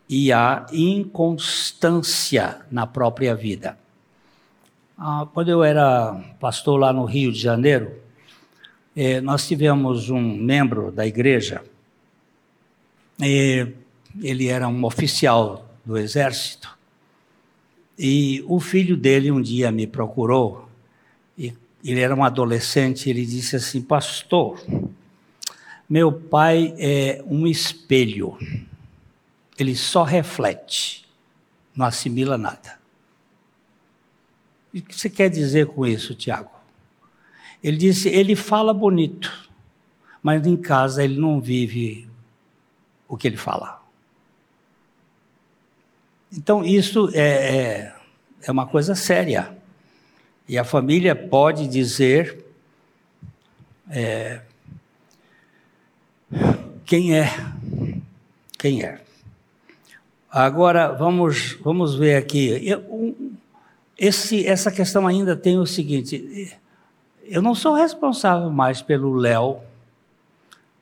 e 0.07 0.31
a 0.31 0.67
inconstância 0.71 2.61
na 2.69 2.85
própria 2.85 3.33
vida. 3.33 3.75
Ah, 4.95 5.27
quando 5.33 5.49
eu 5.49 5.63
era 5.63 6.13
pastor 6.39 6.79
lá 6.79 6.93
no 6.93 7.05
Rio 7.05 7.31
de 7.31 7.39
Janeiro, 7.39 7.91
eh, 8.95 9.19
nós 9.21 9.47
tivemos 9.47 10.11
um 10.11 10.21
membro 10.21 10.91
da 10.91 11.07
igreja, 11.07 11.63
ele 13.19 14.47
era 14.47 14.67
um 14.67 14.85
oficial 14.85 15.67
do 15.83 15.97
exército, 15.97 16.77
e 17.97 18.45
o 18.47 18.59
filho 18.59 18.95
dele 18.95 19.31
um 19.31 19.41
dia 19.41 19.71
me 19.71 19.87
procurou 19.87 20.69
ele 21.83 21.99
era 21.99 22.15
um 22.15 22.23
adolescente, 22.23 23.09
ele 23.09 23.25
disse 23.25 23.55
assim: 23.55 23.81
Pastor, 23.81 24.63
meu 25.91 26.09
pai 26.09 26.73
é 26.77 27.21
um 27.27 27.45
espelho, 27.45 28.37
ele 29.59 29.75
só 29.75 30.03
reflete, 30.03 31.05
não 31.75 31.85
assimila 31.85 32.37
nada. 32.37 32.79
E 34.73 34.79
o 34.79 34.83
que 34.83 34.97
você 34.97 35.09
quer 35.09 35.29
dizer 35.29 35.67
com 35.67 35.85
isso, 35.85 36.15
Tiago? 36.15 36.49
Ele 37.61 37.75
disse: 37.75 38.07
ele 38.07 38.37
fala 38.37 38.73
bonito, 38.73 39.49
mas 40.23 40.47
em 40.47 40.55
casa 40.55 41.03
ele 41.03 41.19
não 41.19 41.41
vive 41.41 42.07
o 43.05 43.17
que 43.17 43.27
ele 43.27 43.35
fala. 43.35 43.83
Então, 46.31 46.63
isso 46.63 47.09
é, 47.13 47.57
é, 47.57 47.95
é 48.43 48.49
uma 48.49 48.65
coisa 48.65 48.95
séria. 48.95 49.57
E 50.47 50.57
a 50.57 50.63
família 50.63 51.13
pode 51.13 51.67
dizer 51.67 52.45
é, 53.89 54.41
quem 56.91 57.17
é, 57.17 57.29
quem 58.59 58.83
é. 58.83 59.01
Agora 60.29 60.91
vamos 60.91 61.53
vamos 61.63 61.95
ver 61.95 62.17
aqui. 62.17 62.67
Esse, 63.97 64.45
essa 64.45 64.69
questão 64.69 65.07
ainda 65.07 65.33
tem 65.33 65.57
o 65.57 65.65
seguinte: 65.65 66.53
eu 67.23 67.41
não 67.41 67.55
sou 67.55 67.75
responsável 67.75 68.49
mais 68.49 68.81
pelo 68.81 69.13
Léo, 69.13 69.61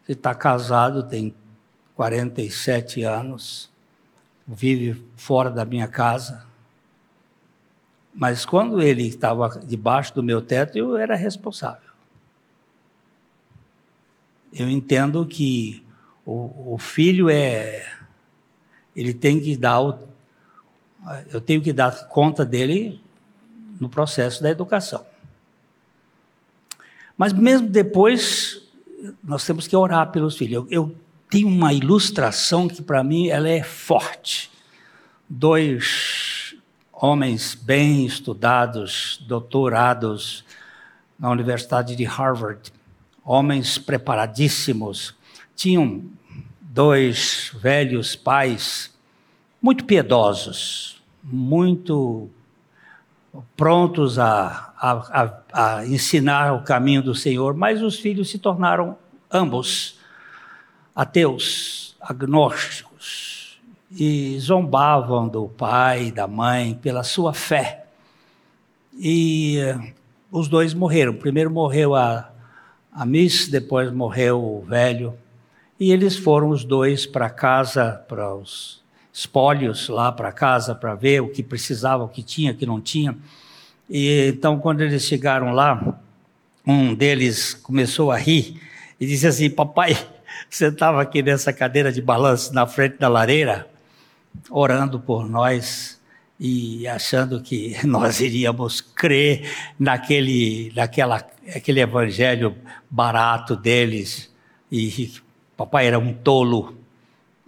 que 0.03 0.13
está 0.13 0.33
casado, 0.33 1.03
tem 1.03 1.31
47 1.93 3.03
anos, 3.03 3.69
vive 4.47 5.05
fora 5.15 5.51
da 5.51 5.63
minha 5.63 5.87
casa. 5.87 6.43
Mas 8.15 8.47
quando 8.47 8.81
ele 8.81 9.05
estava 9.05 9.47
debaixo 9.63 10.15
do 10.15 10.23
meu 10.23 10.41
teto, 10.41 10.75
eu 10.75 10.97
era 10.97 11.15
responsável. 11.15 11.87
eu 14.51 14.67
entendo 14.67 15.23
que 15.27 15.87
o, 16.29 16.73
o 16.75 16.77
filho 16.77 17.27
é. 17.29 17.91
Ele 18.95 19.13
tem 19.13 19.39
que 19.39 19.57
dar. 19.57 19.81
O, 19.81 19.97
eu 21.31 21.41
tenho 21.41 21.61
que 21.61 21.73
dar 21.73 22.07
conta 22.07 22.45
dele 22.45 23.01
no 23.79 23.89
processo 23.89 24.43
da 24.43 24.49
educação. 24.49 25.03
Mas 27.17 27.33
mesmo 27.33 27.67
depois, 27.67 28.61
nós 29.23 29.43
temos 29.45 29.67
que 29.67 29.75
orar 29.75 30.11
pelos 30.11 30.37
filhos. 30.37 30.53
Eu, 30.53 30.67
eu 30.69 30.95
tenho 31.29 31.47
uma 31.47 31.73
ilustração 31.73 32.67
que 32.67 32.81
para 32.81 33.03
mim 33.03 33.29
ela 33.29 33.49
é 33.49 33.63
forte. 33.63 34.51
Dois 35.27 36.55
homens 36.93 37.55
bem 37.55 38.05
estudados, 38.05 39.23
doutorados 39.27 40.43
na 41.17 41.29
Universidade 41.31 41.95
de 41.95 42.03
Harvard, 42.03 42.71
homens 43.23 43.77
preparadíssimos, 43.77 45.15
tinham 45.55 46.03
dois 46.79 47.51
velhos 47.55 48.15
pais 48.15 48.97
muito 49.61 49.83
piedosos, 49.83 51.03
muito 51.21 52.29
prontos 53.57 54.17
a, 54.17 54.73
a, 54.77 54.91
a, 55.21 55.39
a, 55.51 55.85
ensinar 55.87 56.53
o 56.53 56.63
caminho 56.63 57.03
do 57.03 57.13
Senhor, 57.13 57.53
mas 57.53 57.81
os 57.81 57.99
filhos 57.99 58.29
se 58.29 58.39
tornaram 58.39 58.97
ambos 59.29 59.99
ateus, 60.95 61.97
agnósticos, 61.99 63.59
e 63.91 64.39
zombavam 64.39 65.27
do 65.27 65.49
pai 65.49 66.05
e 66.05 66.11
da 66.13 66.29
mãe 66.29 66.75
pela 66.75 67.03
sua 67.03 67.33
fé. 67.33 67.87
E 68.97 69.59
uh, 69.75 69.93
os 70.31 70.47
dois 70.47 70.73
morreram. 70.73 71.13
Primeiro 71.13 71.51
morreu 71.51 71.93
a, 71.93 72.31
a 72.89 73.05
Miss, 73.05 73.49
depois 73.49 73.91
morreu 73.91 74.41
o 74.41 74.61
velho. 74.61 75.19
E 75.79 75.91
eles 75.91 76.17
foram 76.17 76.49
os 76.49 76.65
dois 76.65 77.05
para 77.05 77.29
casa, 77.29 78.03
para 78.07 78.35
os 78.35 78.83
espólios 79.13 79.87
lá 79.89 80.11
para 80.11 80.31
casa, 80.31 80.75
para 80.75 80.93
ver 80.93 81.21
o 81.21 81.29
que 81.29 81.41
precisava, 81.41 82.03
o 82.03 82.09
que 82.09 82.21
tinha, 82.21 82.51
o 82.51 82.55
que 82.55 82.65
não 82.65 82.81
tinha. 82.81 83.17
E 83.89 84.27
então, 84.27 84.59
quando 84.59 84.81
eles 84.81 85.03
chegaram 85.03 85.51
lá, 85.51 85.99
um 86.65 86.93
deles 86.93 87.53
começou 87.53 88.11
a 88.11 88.17
rir 88.17 88.61
e 88.99 89.07
disse 89.07 89.25
assim: 89.25 89.49
Papai, 89.49 89.97
você 90.49 90.67
estava 90.67 91.01
aqui 91.01 91.23
nessa 91.23 91.53
cadeira 91.53 91.91
de 91.91 92.01
balanço 92.01 92.53
na 92.53 92.67
frente 92.67 92.97
da 92.97 93.07
lareira, 93.07 93.67
orando 94.49 94.99
por 94.99 95.29
nós 95.29 95.99
e 96.39 96.87
achando 96.87 97.41
que 97.41 97.75
nós 97.87 98.19
iríamos 98.19 98.81
crer 98.81 99.49
naquele, 99.79 100.71
naquela, 100.75 101.25
aquele 101.55 101.79
evangelho 101.79 102.55
barato 102.89 103.55
deles. 103.55 104.29
E 104.71 105.11
papai 105.59 105.87
era 105.87 105.99
um 105.99 106.13
tolo. 106.13 106.73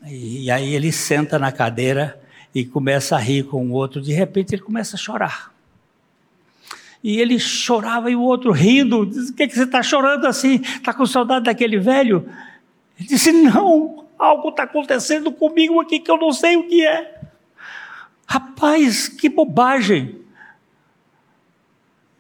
E, 0.05 0.45
e 0.45 0.51
aí 0.51 0.76
ele 0.76 0.91
senta 0.91 1.39
na 1.39 1.49
cadeira 1.49 2.22
e 2.53 2.66
começa 2.66 3.16
a 3.16 3.20
rir 3.20 3.43
com 3.43 3.66
o 3.68 3.72
outro. 3.72 4.01
De 4.01 4.12
repente 4.12 4.53
ele 4.53 4.62
começa 4.62 4.97
a 4.97 4.99
chorar. 4.99 5.53
E 7.01 7.22
ele 7.22 7.39
chorava 7.39 8.12
e 8.12 8.16
o 8.16 8.22
outro 8.22 8.51
rindo. 8.51 9.05
Diz, 9.05 9.30
o 9.30 9.34
que, 9.34 9.43
é 9.43 9.47
que 9.47 9.55
você 9.55 9.64
está 9.64 9.82
chorando 9.82 10.28
assim? 10.28 10.55
Está 10.55 10.93
com 10.93 11.05
saudade 11.05 11.45
daquele 11.45 11.80
velho? 11.80 12.30
Ele 12.99 13.07
disse: 13.07 13.32
Não, 13.32 14.05
algo 14.20 14.49
está 14.49 14.64
acontecendo 14.64 15.32
comigo 15.32 15.80
aqui 15.80 15.97
que 15.97 16.12
eu 16.12 16.18
não 16.18 16.34
sei 16.34 16.57
o 16.57 16.68
que 16.68 16.86
é. 16.86 17.22
Rapaz, 18.28 19.07
que 19.07 19.30
bobagem. 19.30 20.20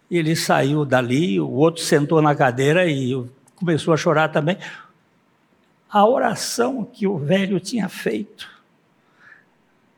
Ele 0.09 0.35
saiu 0.35 0.85
dali, 0.85 1.39
o 1.39 1.49
outro 1.49 1.83
sentou 1.83 2.21
na 2.21 2.33
cadeira 2.33 2.87
e 2.87 3.13
começou 3.55 3.93
a 3.93 3.97
chorar 3.97 4.29
também. 4.29 4.57
A 5.91 6.05
oração 6.05 6.85
que 6.85 7.05
o 7.05 7.17
velho 7.17 7.59
tinha 7.59 7.89
feito, 7.89 8.49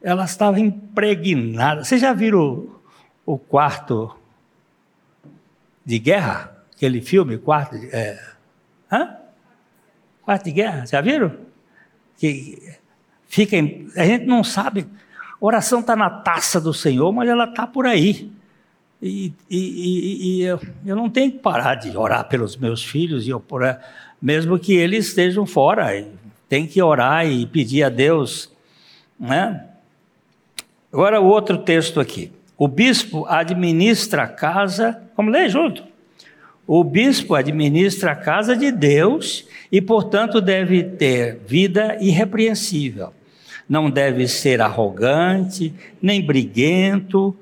ela 0.02 0.26
estava 0.26 0.60
impregnada. 0.60 1.84
Vocês 1.84 2.02
já 2.02 2.12
viram 2.12 2.40
o, 3.26 3.34
o 3.34 3.38
quarto 3.38 4.18
de 5.86 6.00
guerra? 6.00 6.52
Aquele 6.76 7.00
filme, 7.00 7.38
quarto 7.38 7.78
de. 7.78 7.88
É, 7.96 8.20
hã? 8.92 9.18
Quarto 10.24 10.46
de 10.46 10.52
guerra, 10.52 10.86
já 10.88 11.00
viram? 11.00 11.38
Que 12.18 12.76
fica 13.28 13.56
a 13.56 14.06
gente 14.06 14.26
não 14.26 14.44
sabe. 14.44 14.88
Oração 15.40 15.82
está 15.82 15.96
na 15.96 16.10
taça 16.10 16.60
do 16.60 16.74
Senhor, 16.74 17.12
mas 17.12 17.30
ela 17.30 17.44
está 17.44 17.68
por 17.68 17.86
aí. 17.86 18.32
E, 19.02 19.34
e, 19.50 19.58
e, 19.58 20.40
e 20.40 20.42
eu, 20.44 20.60
eu, 20.86 20.96
não 20.96 21.10
tenho 21.10 21.34
que 21.34 21.40
parar 21.40 21.76
de 21.76 21.96
orar 21.98 22.28
pelos 22.30 22.56
meus 22.56 22.82
filhos, 22.82 23.28
e 23.28 23.30
eu, 23.32 23.44
mesmo 24.24 24.58
que 24.58 24.74
eles 24.74 25.08
estejam 25.08 25.46
fora. 25.46 26.08
Tem 26.48 26.66
que 26.66 26.82
orar 26.82 27.28
e 27.28 27.46
pedir 27.46 27.84
a 27.84 27.90
Deus. 27.90 28.50
Né? 29.20 29.66
Agora, 30.94 31.20
o 31.20 31.26
outro 31.26 31.58
texto 31.58 32.00
aqui. 32.00 32.32
O 32.58 32.66
bispo 32.66 33.26
administra 33.28 34.24
a 34.24 34.28
casa. 34.28 34.98
Vamos 35.18 35.34
ler 35.34 35.50
junto? 35.50 35.84
O 36.66 36.86
bispo 36.86 37.36
administra 37.36 38.14
a 38.14 38.16
casa 38.16 38.56
de 38.56 38.72
Deus 38.72 39.46
e, 39.70 39.82
portanto, 39.82 40.40
deve 40.40 40.84
ter 40.84 41.42
vida 41.46 41.98
irrepreensível. 42.00 43.14
Não 43.68 43.90
deve 43.90 44.26
ser 44.30 44.62
arrogante, 44.62 45.74
nem 46.02 46.26
briguento, 46.26 47.36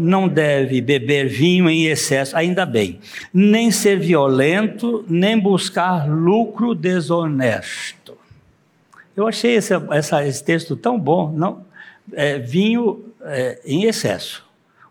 não 0.00 0.28
deve 0.28 0.80
beber 0.80 1.28
vinho 1.28 1.68
em 1.68 1.86
excesso, 1.86 2.36
ainda 2.36 2.64
bem, 2.64 3.00
nem 3.32 3.70
ser 3.70 3.98
violento, 3.98 5.04
nem 5.08 5.38
buscar 5.38 6.08
lucro 6.08 6.74
desonesto. 6.74 8.16
Eu 9.16 9.28
achei 9.28 9.54
esse, 9.56 9.74
essa, 9.90 10.26
esse 10.26 10.42
texto 10.42 10.74
tão 10.76 10.98
bom, 10.98 11.30
não? 11.30 11.64
É, 12.12 12.38
vinho 12.38 13.04
é, 13.22 13.60
em 13.64 13.84
excesso. 13.84 14.44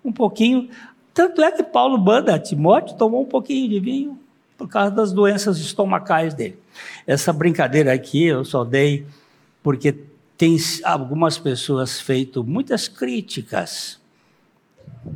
Um 0.05 0.11
pouquinho, 0.11 0.69
tanto 1.13 1.41
é 1.41 1.51
que 1.51 1.63
Paulo 1.63 1.97
manda 1.97 2.39
Timóteo 2.39 2.95
tomou 2.95 3.23
um 3.23 3.25
pouquinho 3.25 3.69
de 3.69 3.79
vinho 3.79 4.19
por 4.57 4.67
causa 4.67 4.91
das 4.91 5.11
doenças 5.11 5.57
estomacais 5.59 6.33
dele. 6.33 6.57
Essa 7.07 7.33
brincadeira 7.33 7.93
aqui 7.93 8.25
eu 8.25 8.45
só 8.45 8.63
dei 8.63 9.05
porque 9.63 9.95
tem 10.37 10.55
algumas 10.83 11.37
pessoas 11.37 11.99
feito 11.99 12.43
muitas 12.43 12.87
críticas 12.87 13.98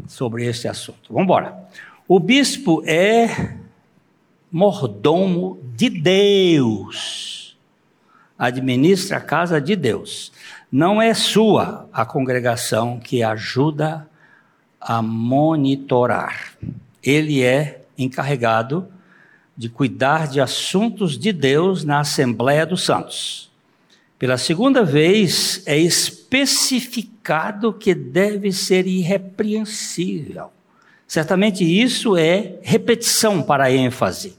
sobre 0.07 0.45
este 0.45 0.67
assunto. 0.67 1.09
Vamos 1.09 1.23
embora. 1.23 1.57
O 2.07 2.19
bispo 2.19 2.83
é 2.85 3.57
mordomo 4.51 5.59
de 5.75 5.89
Deus. 5.89 7.57
Administra 8.37 9.17
a 9.17 9.21
casa 9.21 9.59
de 9.59 9.75
Deus. 9.75 10.31
Não 10.71 11.01
é 11.01 11.13
sua 11.13 11.87
a 11.93 12.05
congregação 12.05 12.99
que 12.99 13.23
ajuda 13.23 14.07
a 14.79 15.01
monitorar. 15.01 16.53
Ele 17.01 17.43
é 17.43 17.83
encarregado 17.97 18.87
de 19.55 19.69
cuidar 19.69 20.27
de 20.27 20.41
assuntos 20.41 21.17
de 21.17 21.31
Deus 21.31 21.83
na 21.83 21.99
Assembleia 21.99 22.65
dos 22.65 22.83
Santos. 22.83 23.51
Pela 24.17 24.37
segunda 24.37 24.83
vez, 24.83 25.61
é 25.65 25.77
especificado 26.33 27.71
que 27.71 27.93
deve 27.93 28.51
ser 28.51 28.87
irrepreensível. 28.87 30.51
Certamente 31.07 31.63
isso 31.63 32.17
é 32.17 32.55
repetição 32.63 33.43
para 33.43 33.71
ênfase. 33.71 34.35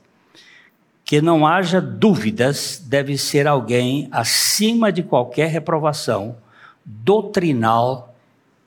Que 1.04 1.22
não 1.22 1.46
haja 1.46 1.80
dúvidas, 1.80 2.82
deve 2.84 3.16
ser 3.16 3.46
alguém 3.46 4.08
acima 4.10 4.90
de 4.90 5.04
qualquer 5.04 5.48
reprovação 5.50 6.36
doutrinal 6.84 8.12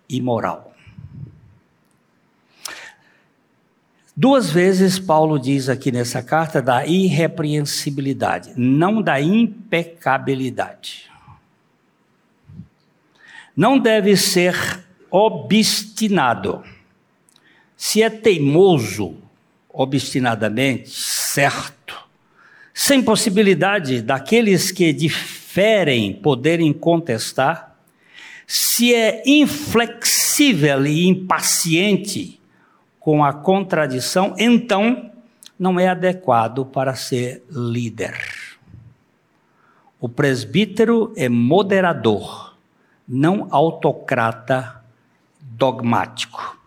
e 0.08 0.22
moral. 0.22 0.74
Duas 4.16 4.50
vezes 4.50 4.98
Paulo 4.98 5.38
diz 5.38 5.68
aqui 5.68 5.92
nessa 5.92 6.24
carta 6.24 6.62
da 6.62 6.86
irrepreensibilidade, 6.88 8.54
não 8.56 9.02
da 9.02 9.20
impecabilidade. 9.22 11.07
Não 13.58 13.80
deve 13.80 14.16
ser 14.16 14.56
obstinado. 15.10 16.64
Se 17.76 18.04
é 18.04 18.10
teimoso, 18.10 19.18
obstinadamente, 19.68 20.90
certo, 20.90 21.98
sem 22.72 23.02
possibilidade 23.02 24.04
daqueles 24.04 24.72
que 24.72 24.94
diferem 24.94 26.14
poderem 26.14 26.72
contestar, 26.72 27.76
se 28.46 28.94
é 28.94 29.24
inflexível 29.26 30.86
e 30.86 31.08
impaciente, 31.08 32.40
com 33.00 33.24
a 33.24 33.34
contradição, 33.34 34.36
então 34.38 35.10
não 35.58 35.80
é 35.80 35.88
adequado 35.88 36.66
para 36.66 36.94
ser 36.94 37.44
líder. 37.50 38.20
O 40.00 40.08
presbítero 40.08 41.14
é 41.16 41.28
moderador, 41.28 42.47
não 43.08 43.48
autocrata 43.52 44.84
dogmático. 45.40 46.58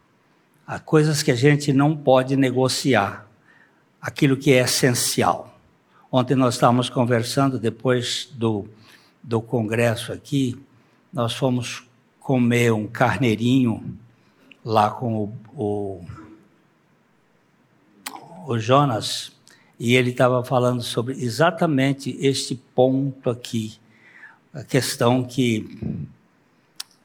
Há 0.66 0.78
coisas 0.78 1.22
que 1.22 1.30
a 1.30 1.36
gente 1.36 1.72
não 1.72 1.96
pode 1.96 2.36
negociar, 2.36 3.26
aquilo 4.00 4.36
que 4.36 4.52
é 4.52 4.60
essencial. 4.62 5.58
Ontem 6.10 6.34
nós 6.34 6.54
estávamos 6.54 6.88
conversando, 6.88 7.58
depois 7.58 8.28
do, 8.32 8.68
do 9.22 9.42
congresso 9.42 10.12
aqui, 10.12 10.60
nós 11.12 11.34
fomos 11.34 11.84
comer 12.18 12.72
um 12.72 12.86
carneirinho 12.86 13.98
lá 14.64 14.90
com 14.90 15.24
o, 15.24 15.34
o, 15.54 16.04
o 18.46 18.58
Jonas, 18.58 19.32
e 19.78 19.94
ele 19.94 20.10
estava 20.10 20.44
falando 20.44 20.82
sobre 20.82 21.14
exatamente 21.14 22.16
este 22.20 22.54
ponto 22.54 23.30
aqui, 23.30 23.78
a 24.52 24.62
questão 24.62 25.24
que 25.24 26.06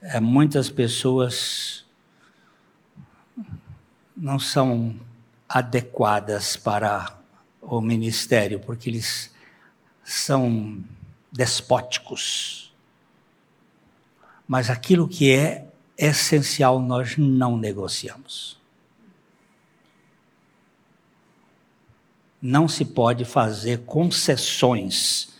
é, 0.07 0.19
muitas 0.19 0.69
pessoas 0.69 1.83
não 4.15 4.37
são 4.37 4.95
adequadas 5.49 6.55
para 6.55 7.17
o 7.59 7.81
ministério, 7.81 8.59
porque 8.59 8.89
eles 8.89 9.33
são 10.03 10.83
despóticos. 11.31 12.71
Mas 14.47 14.69
aquilo 14.69 15.07
que 15.07 15.31
é 15.31 15.67
essencial 15.97 16.79
nós 16.79 17.17
não 17.17 17.57
negociamos. 17.57 18.59
Não 22.39 22.67
se 22.67 22.85
pode 22.85 23.25
fazer 23.25 23.79
concessões 23.85 25.33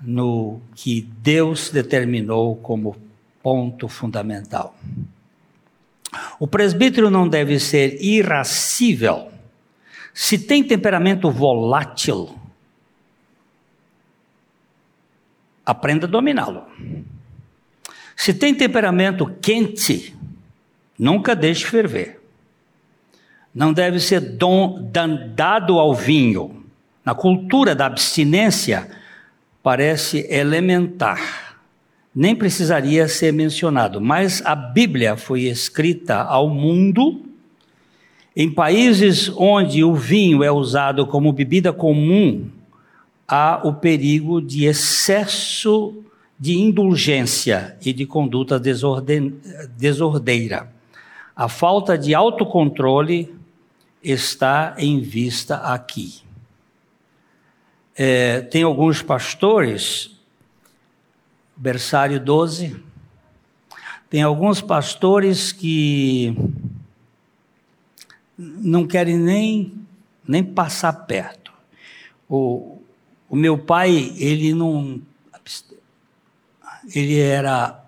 no 0.00 0.60
que 0.74 1.02
Deus 1.02 1.70
determinou 1.70 2.56
como 2.56 3.05
ponto 3.46 3.86
fundamental. 3.86 4.76
O 6.36 6.48
presbítero 6.48 7.08
não 7.08 7.28
deve 7.28 7.60
ser 7.60 8.02
irascível. 8.02 9.30
Se 10.12 10.36
tem 10.36 10.64
temperamento 10.64 11.30
volátil, 11.30 12.36
aprenda 15.64 16.08
a 16.08 16.10
dominá-lo. 16.10 16.64
Se 18.16 18.34
tem 18.34 18.52
temperamento 18.52 19.32
quente, 19.40 20.12
nunca 20.98 21.36
deixe 21.36 21.66
ferver. 21.66 22.20
Não 23.54 23.72
deve 23.72 24.00
ser 24.00 24.18
dom, 24.18 24.90
dado 25.36 25.78
ao 25.78 25.94
vinho. 25.94 26.64
Na 27.04 27.14
cultura 27.14 27.76
da 27.76 27.86
abstinência, 27.86 28.90
parece 29.62 30.26
elementar. 30.28 31.45
Nem 32.16 32.34
precisaria 32.34 33.06
ser 33.08 33.30
mencionado, 33.30 34.00
mas 34.00 34.40
a 34.46 34.54
Bíblia 34.56 35.18
foi 35.18 35.42
escrita 35.42 36.16
ao 36.22 36.48
mundo. 36.48 37.20
Em 38.34 38.50
países 38.50 39.30
onde 39.36 39.84
o 39.84 39.94
vinho 39.94 40.42
é 40.42 40.50
usado 40.50 41.06
como 41.06 41.30
bebida 41.30 41.74
comum, 41.74 42.48
há 43.28 43.60
o 43.62 43.74
perigo 43.74 44.40
de 44.40 44.64
excesso 44.64 46.02
de 46.40 46.56
indulgência 46.56 47.76
e 47.84 47.92
de 47.92 48.06
conduta 48.06 48.58
desordeira. 49.76 50.72
A 51.34 51.50
falta 51.50 51.98
de 51.98 52.14
autocontrole 52.14 53.34
está 54.02 54.74
em 54.78 55.00
vista 55.00 55.56
aqui. 55.56 56.14
É, 57.94 58.40
tem 58.40 58.62
alguns 58.62 59.02
pastores, 59.02 60.15
berçário 61.56 62.20
12, 62.20 62.76
tem 64.10 64.22
alguns 64.22 64.60
pastores 64.60 65.52
que 65.52 66.36
não 68.38 68.86
querem 68.86 69.16
nem, 69.16 69.72
nem 70.26 70.44
passar 70.44 70.92
perto. 70.92 71.52
O, 72.28 72.78
o 73.28 73.34
meu 73.34 73.56
pai, 73.56 74.12
ele 74.18 74.52
não 74.52 75.00
ele 76.94 77.18
era 77.18 77.82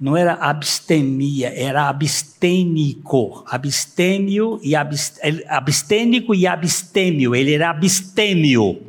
não 0.00 0.16
era 0.16 0.32
abstemia, 0.32 1.52
era 1.54 1.86
abstênico, 1.86 3.44
abstêmio 3.46 4.58
e 4.62 4.74
abstênico 4.74 6.34
e 6.34 6.46
abstêmio, 6.46 7.34
ele 7.34 7.52
era 7.52 7.68
abstêmio, 7.68 8.82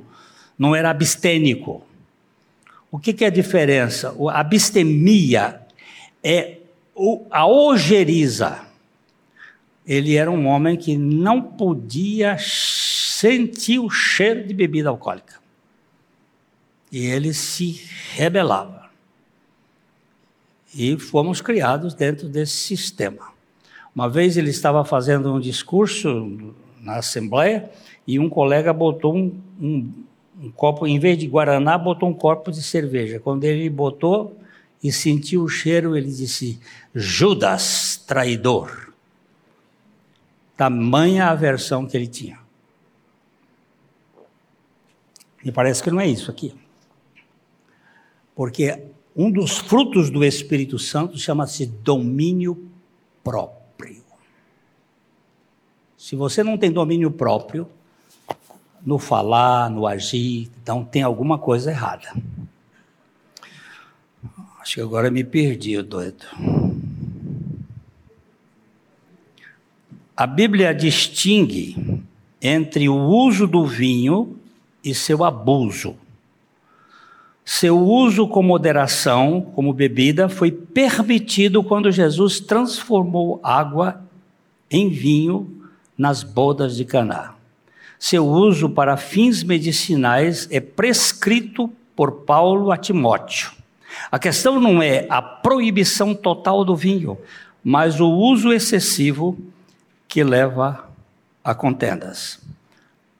não 0.58 0.74
era 0.74 0.90
abstênico. 0.90 1.84
O 2.92 3.00
que, 3.00 3.14
que 3.14 3.24
é 3.24 3.28
a 3.28 3.32
diferença? 3.32 4.14
A 4.30 4.42
abstemia 4.42 5.62
é 6.22 6.58
a 7.32 7.48
ojeriza. 7.48 8.60
Ele 9.88 10.16
era 10.16 10.30
um 10.30 10.46
homem 10.46 10.76
que 10.76 10.98
não 10.98 11.42
podia 11.42 12.38
sentir 12.38 13.80
o 13.80 13.90
cheiro 13.90 14.46
de 14.46 14.54
bebida 14.54 14.90
alcoólica. 14.90 15.40
E 16.92 17.06
ele 17.06 17.34
se 17.34 17.82
rebelava. 18.14 18.90
E 20.76 20.98
fomos 21.00 21.42
criados 21.42 21.94
dentro 21.94 22.28
desse 22.28 22.58
sistema. 22.58 23.32
Uma 23.96 24.10
vez 24.10 24.38
ele 24.38 24.50
estava 24.50 24.84
fazendo 24.84 25.34
um 25.34 25.40
discurso 25.40 26.54
na 26.82 26.98
Assembleia 26.98 27.70
e 28.06 28.20
um 28.20 28.30
colega 28.30 28.74
botou 28.74 29.16
um, 29.16 29.40
um, 29.60 29.92
um 30.42 30.50
copo, 30.50 30.88
em 30.88 30.98
vez 30.98 31.20
de 31.20 31.28
Guaraná, 31.28 31.78
botou 31.78 32.10
um 32.10 32.14
copo 32.14 32.52
de 32.52 32.64
cerveja. 32.64 33.20
Quando 33.20 33.44
ele 33.44 33.70
botou 33.70 34.36
e 34.84 34.92
sentiu 34.92 35.44
o 35.44 35.48
cheiro, 35.48 35.96
ele 35.96 36.12
disse: 36.12 36.60
Judas, 36.94 38.04
traidor. 38.08 38.92
Tamanha 40.58 41.28
aversão 41.28 41.86
que 41.86 41.96
ele 41.96 42.08
tinha. 42.08 42.40
E 45.44 45.52
parece 45.52 45.82
que 45.82 45.92
não 45.92 46.00
é 46.00 46.08
isso 46.08 46.30
aqui. 46.32 46.54
Porque 48.36 48.84
um 49.16 49.32
dos 49.32 49.58
frutos 49.60 50.10
do 50.10 50.24
Espírito 50.24 50.80
Santo 50.80 51.18
chama-se 51.18 51.66
domínio 51.66 52.70
próprio. 53.24 54.04
Se 55.98 56.16
você 56.16 56.44
não 56.44 56.58
tem 56.58 56.72
domínio 56.72 57.12
próprio, 57.12 57.68
no 58.86 58.98
falar, 58.98 59.70
no 59.70 59.86
agir, 59.86 60.50
então 60.62 60.84
tem 60.84 61.04
alguma 61.04 61.38
coisa 61.38 61.72
errada. 61.72 62.14
Acho 64.60 64.76
que 64.76 64.82
agora 64.82 65.10
me 65.10 65.24
perdi, 65.24 65.82
doido. 65.82 66.26
A 70.16 70.28
Bíblia 70.28 70.74
distingue 70.74 72.04
entre 72.42 72.88
o 72.88 72.96
uso 72.96 73.48
do 73.48 73.66
vinho 73.66 74.38
e 74.84 74.94
seu 74.94 75.24
abuso. 75.24 75.96
Seu 77.44 77.80
uso 77.80 78.28
com 78.28 78.44
moderação, 78.44 79.42
como 79.42 79.74
bebida, 79.74 80.30
foi 80.30 80.52
permitido 80.52 81.64
quando 81.64 81.92
Jesus 81.92 82.40
transformou 82.40 83.40
água 83.44 84.04
em 84.70 84.90
vinho 84.90 85.68
nas 85.98 86.24
bodas 86.24 86.78
de 86.78 86.86
Caná. 86.86 87.41
Seu 88.02 88.28
uso 88.28 88.68
para 88.68 88.98
fins 88.98 89.44
medicinais 89.44 90.48
é 90.52 90.60
prescrito 90.60 91.72
por 91.96 92.24
Paulo 92.24 92.72
a 92.72 92.78
Timóteo. 92.78 93.52
A 94.12 94.18
questão 94.18 94.60
não 94.60 94.82
é 94.82 95.06
a 95.08 95.22
proibição 95.22 96.16
total 96.16 96.66
do 96.66 96.76
vinho, 96.76 97.18
mas 97.64 98.00
o 98.00 98.10
uso 98.10 98.52
excessivo 98.52 99.38
que 100.08 100.24
leva 100.24 100.90
a 101.44 101.54
contendas 101.54 102.42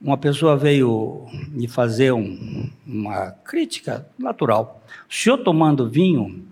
uma 0.02 0.18
pessoa 0.18 0.56
veio 0.56 1.26
me 1.48 1.68
fazer 1.68 2.12
um, 2.12 2.68
uma 2.84 3.30
crítica 3.44 4.04
natural. 4.18 4.82
O 5.08 5.14
senhor 5.14 5.38
tomando 5.38 5.88
vinho, 5.88 6.44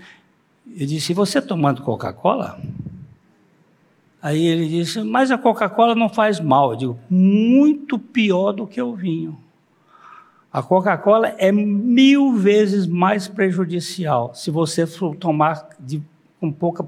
eu 0.77 0.87
disse, 0.87 1.13
você 1.13 1.43
tomando 1.43 1.83
Coca-Cola? 1.83 2.61
Aí 4.23 4.47
ele 4.47 4.69
disse, 4.69 5.03
mas 5.03 5.31
a 5.31 5.39
Coca-Cola 5.39 5.95
não 5.95 6.09
faz 6.09 6.39
mal. 6.39 6.73
Eu 6.73 6.77
digo, 6.77 6.99
muito 7.09 7.99
pior 7.99 8.53
do 8.53 8.67
que 8.67 8.81
o 8.81 8.95
vinho. 8.95 9.39
A 10.53 10.63
Coca-Cola 10.63 11.35
é 11.39 11.53
mil 11.53 12.35
vezes 12.35 12.87
mais 12.87 13.29
prejudicial 13.29 14.35
se 14.35 14.51
você 14.51 14.85
tomar 15.19 15.69
de, 15.79 16.03
com 16.41 16.51
pouca 16.51 16.87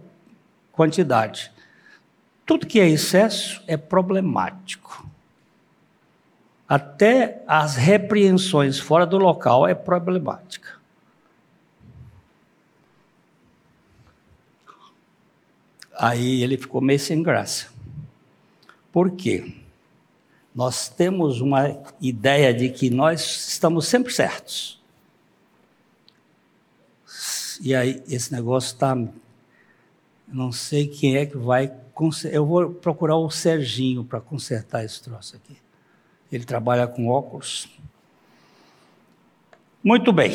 quantidade. 0.72 1.52
Tudo 2.44 2.66
que 2.66 2.80
é 2.80 2.88
excesso 2.88 3.62
é 3.66 3.76
problemático. 3.76 5.06
Até 6.68 7.42
as 7.46 7.76
repreensões 7.76 8.78
fora 8.78 9.06
do 9.06 9.16
local 9.16 9.66
é 9.66 9.74
problemática. 9.74 10.81
Aí 15.94 16.42
ele 16.42 16.56
ficou 16.56 16.80
meio 16.80 16.98
sem 16.98 17.22
graça. 17.22 17.68
Por 18.90 19.10
quê? 19.12 19.54
Nós 20.54 20.88
temos 20.88 21.40
uma 21.40 21.78
ideia 22.00 22.52
de 22.52 22.68
que 22.68 22.90
nós 22.90 23.48
estamos 23.48 23.86
sempre 23.86 24.12
certos. 24.12 24.80
E 27.60 27.74
aí 27.74 28.02
esse 28.08 28.32
negócio 28.32 28.74
está. 28.74 28.96
Não 30.28 30.52
sei 30.52 30.86
quem 30.86 31.16
é 31.16 31.26
que 31.26 31.36
vai. 31.36 31.72
Eu 32.30 32.44
vou 32.44 32.70
procurar 32.70 33.16
o 33.16 33.30
Serginho 33.30 34.04
para 34.04 34.20
consertar 34.20 34.84
esse 34.84 35.02
troço 35.02 35.36
aqui. 35.36 35.56
Ele 36.30 36.44
trabalha 36.44 36.86
com 36.86 37.08
óculos. 37.08 37.68
Muito 39.82 40.12
bem. 40.12 40.32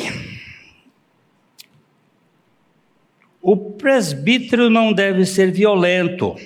O 3.50 3.56
presbítero 3.56 4.68
não 4.68 4.92
deve 4.92 5.24
ser 5.24 5.50
violento, 5.50 6.36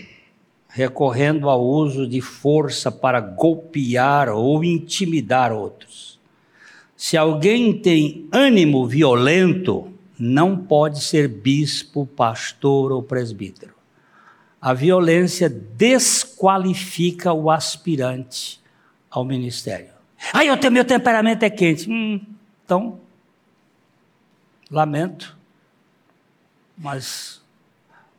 recorrendo 0.69 1.51
ao 1.51 1.61
uso 1.61 2.07
de 2.07 2.21
força 2.21 2.93
para 2.93 3.19
golpear 3.19 4.29
ou 4.29 4.63
intimidar 4.63 5.51
outros. 5.51 6.21
Se 6.97 7.17
alguém 7.17 7.77
tem 7.77 8.29
ânimo 8.31 8.87
violento, 8.87 9.93
não 10.17 10.57
pode 10.57 11.03
ser 11.03 11.27
bispo, 11.27 12.07
pastor 12.07 12.93
ou 12.93 13.03
presbítero. 13.03 13.75
A 14.61 14.73
violência 14.73 15.49
desqualifica 15.51 17.33
o 17.33 17.51
aspirante 17.51 18.61
ao 19.11 19.25
ministério. 19.25 19.91
Ah, 20.33 20.45
eu 20.45 20.57
tenho 20.57 20.73
meu 20.73 20.85
temperamento 20.85 21.43
é 21.43 21.51
quente. 21.51 21.91
Hum, 21.91 22.21
então, 22.65 23.01
lamento, 24.71 25.37
mas 26.83 27.41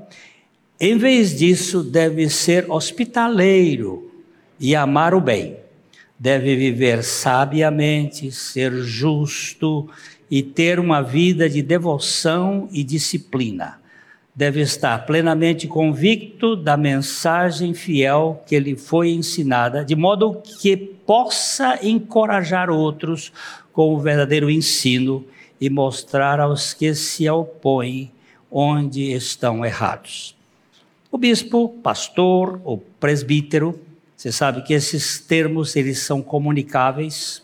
Em 0.81 0.97
vez 0.97 1.39
disso, 1.39 1.81
deve 1.81 2.29
ser 2.29 2.69
hospitaleiro 2.69 4.11
e 4.59 4.75
amar 4.75 5.15
o 5.15 5.21
bem. 5.21 5.61
Deve 6.21 6.55
viver 6.55 7.03
sabiamente, 7.03 8.31
ser 8.31 8.71
justo 8.83 9.89
e 10.29 10.43
ter 10.43 10.79
uma 10.79 11.01
vida 11.01 11.49
de 11.49 11.63
devoção 11.63 12.69
e 12.71 12.83
disciplina. 12.83 13.79
Deve 14.35 14.61
estar 14.61 15.03
plenamente 15.07 15.67
convicto 15.67 16.55
da 16.55 16.77
mensagem 16.77 17.73
fiel 17.73 18.43
que 18.45 18.59
lhe 18.59 18.75
foi 18.75 19.09
ensinada, 19.09 19.83
de 19.83 19.95
modo 19.95 20.39
que 20.61 20.77
possa 20.77 21.79
encorajar 21.81 22.69
outros 22.69 23.33
com 23.73 23.91
o 23.91 23.99
verdadeiro 23.99 24.47
ensino 24.47 25.25
e 25.59 25.71
mostrar 25.71 26.39
aos 26.39 26.71
que 26.71 26.93
se 26.93 27.27
opõem 27.27 28.11
onde 28.51 29.11
estão 29.11 29.65
errados. 29.65 30.35
O 31.11 31.17
bispo, 31.17 31.69
pastor 31.81 32.61
ou 32.63 32.77
presbítero, 32.99 33.79
você 34.21 34.31
sabe 34.31 34.61
que 34.61 34.71
esses 34.71 35.19
termos 35.19 35.75
eles 35.75 35.97
são 35.97 36.21
comunicáveis 36.21 37.41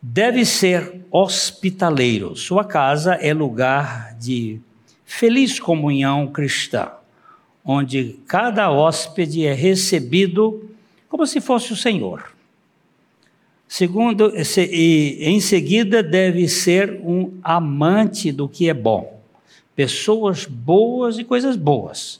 deve 0.00 0.42
ser 0.46 1.02
hospitaleiro. 1.10 2.34
Sua 2.34 2.64
casa 2.64 3.12
é 3.16 3.34
lugar 3.34 4.14
de 4.14 4.58
feliz 5.04 5.60
comunhão 5.60 6.28
cristã, 6.28 6.92
onde 7.62 8.18
cada 8.26 8.72
hóspede 8.72 9.44
é 9.44 9.52
recebido 9.52 10.66
como 11.10 11.26
se 11.26 11.42
fosse 11.42 11.74
o 11.74 11.76
Senhor. 11.76 12.32
Segundo, 13.68 14.32
e 14.34 15.18
em 15.20 15.40
seguida 15.40 16.02
deve 16.02 16.48
ser 16.48 16.98
um 17.04 17.34
amante 17.42 18.32
do 18.32 18.48
que 18.48 18.70
é 18.70 18.74
bom, 18.74 19.20
pessoas 19.74 20.46
boas 20.46 21.18
e 21.18 21.24
coisas 21.24 21.54
boas. 21.54 22.18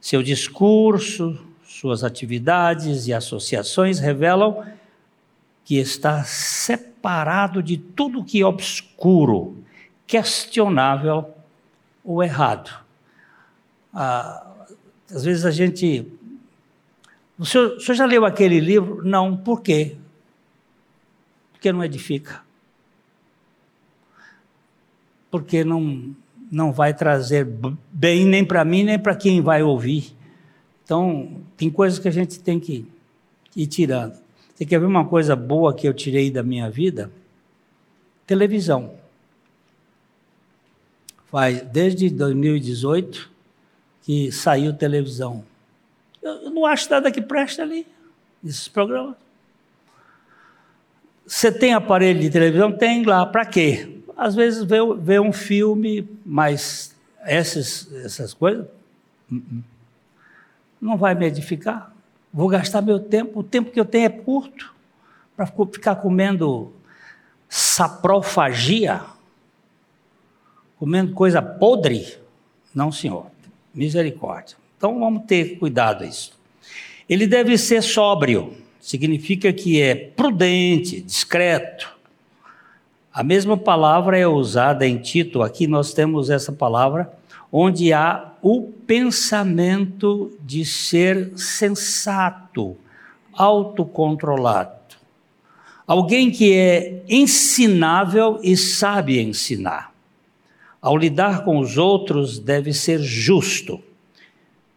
Seu 0.00 0.24
discurso, 0.24 1.38
suas 1.78 2.02
atividades 2.02 3.06
e 3.06 3.12
associações 3.12 3.98
revelam 3.98 4.64
que 5.62 5.76
está 5.76 6.24
separado 6.24 7.62
de 7.62 7.76
tudo 7.76 8.24
que 8.24 8.40
é 8.40 8.46
obscuro, 8.46 9.62
questionável 10.06 11.34
ou 12.02 12.22
errado. 12.22 12.70
Ah, 13.92 14.46
às 15.10 15.24
vezes 15.24 15.44
a 15.44 15.50
gente. 15.50 16.10
O 17.38 17.44
senhor, 17.44 17.76
o 17.76 17.80
senhor 17.80 17.96
já 17.96 18.06
leu 18.06 18.24
aquele 18.24 18.58
livro? 18.58 19.02
Não, 19.04 19.36
por 19.36 19.60
quê? 19.60 19.96
Porque 21.52 21.70
não 21.70 21.84
edifica. 21.84 22.42
Porque 25.30 25.62
não, 25.62 26.14
não 26.50 26.72
vai 26.72 26.94
trazer 26.94 27.46
bem 27.92 28.24
nem 28.24 28.44
para 28.44 28.64
mim, 28.64 28.82
nem 28.82 28.98
para 28.98 29.14
quem 29.14 29.42
vai 29.42 29.62
ouvir. 29.62 30.15
Então, 30.86 31.42
tem 31.56 31.68
coisas 31.68 31.98
que 31.98 32.06
a 32.06 32.12
gente 32.12 32.38
tem 32.38 32.60
que 32.60 32.86
ir 33.56 33.66
tirando. 33.66 34.16
Você 34.54 34.64
quer 34.64 34.78
ver 34.78 34.86
uma 34.86 35.04
coisa 35.04 35.34
boa 35.34 35.74
que 35.74 35.86
eu 35.86 35.92
tirei 35.92 36.30
da 36.30 36.44
minha 36.44 36.70
vida? 36.70 37.10
Televisão. 38.24 38.94
Faz 41.26 41.60
desde 41.62 42.08
2018 42.08 43.28
que 44.02 44.30
saiu 44.30 44.72
televisão. 44.72 45.44
Eu 46.22 46.50
não 46.50 46.64
acho 46.64 46.88
nada 46.88 47.10
que 47.10 47.20
presta 47.20 47.62
ali, 47.62 47.84
esses 48.44 48.68
programas. 48.68 49.16
Você 51.26 51.50
tem 51.50 51.74
aparelho 51.74 52.20
de 52.20 52.30
televisão? 52.30 52.70
Tem 52.70 53.04
lá. 53.04 53.26
Para 53.26 53.44
quê? 53.44 54.02
Às 54.16 54.36
vezes 54.36 54.62
vê, 54.62 54.78
vê 55.00 55.18
um 55.18 55.32
filme, 55.32 56.08
mas 56.24 56.94
essas, 57.24 57.92
essas 57.92 58.32
coisas 58.32 58.64
hum, 59.30 59.42
hum, 59.52 59.62
não 60.86 60.96
vai 60.96 61.14
me 61.14 61.26
edificar. 61.26 61.92
Vou 62.32 62.48
gastar 62.48 62.80
meu 62.80 63.00
tempo, 63.00 63.40
o 63.40 63.42
tempo 63.42 63.70
que 63.70 63.80
eu 63.80 63.84
tenho 63.84 64.06
é 64.06 64.08
curto, 64.08 64.72
para 65.36 65.46
ficar 65.46 65.96
comendo 65.96 66.72
saprofagia, 67.48 69.02
comendo 70.78 71.12
coisa 71.12 71.42
podre. 71.42 72.16
Não, 72.74 72.92
senhor. 72.92 73.26
Misericórdia. 73.74 74.56
Então 74.76 74.98
vamos 74.98 75.24
ter 75.26 75.58
cuidado 75.58 76.04
isso. 76.04 76.38
Ele 77.08 77.26
deve 77.26 77.56
ser 77.58 77.82
sóbrio, 77.82 78.54
significa 78.80 79.52
que 79.52 79.80
é 79.80 79.94
prudente, 79.94 81.00
discreto. 81.00 81.94
A 83.12 83.22
mesma 83.22 83.56
palavra 83.56 84.18
é 84.18 84.26
usada 84.26 84.86
em 84.86 84.98
Tito, 84.98 85.42
aqui 85.42 85.66
nós 85.66 85.94
temos 85.94 86.30
essa 86.30 86.52
palavra 86.52 87.10
onde 87.50 87.92
há 87.92 88.32
o 88.42 88.62
pensamento 88.86 90.36
de 90.40 90.64
ser 90.64 91.32
sensato, 91.36 92.76
autocontrolado. 93.32 94.76
Alguém 95.86 96.30
que 96.30 96.52
é 96.52 97.04
ensinável 97.08 98.40
e 98.42 98.56
sabe 98.56 99.20
ensinar. 99.20 99.92
Ao 100.80 100.96
lidar 100.96 101.44
com 101.44 101.58
os 101.58 101.78
outros, 101.78 102.38
deve 102.38 102.72
ser 102.72 103.00
justo. 103.00 103.80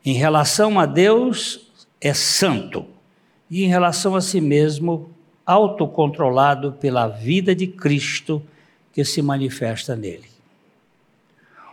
Em 0.05 0.13
relação 0.13 0.79
a 0.79 0.85
Deus, 0.85 1.71
é 1.99 2.13
santo. 2.13 2.85
E 3.49 3.63
em 3.63 3.67
relação 3.67 4.15
a 4.15 4.21
si 4.21 4.39
mesmo, 4.39 5.09
autocontrolado 5.45 6.73
pela 6.73 7.07
vida 7.07 7.55
de 7.55 7.65
Cristo 7.65 8.41
que 8.93 9.03
se 9.03 9.21
manifesta 9.21 9.95
nele. 9.95 10.38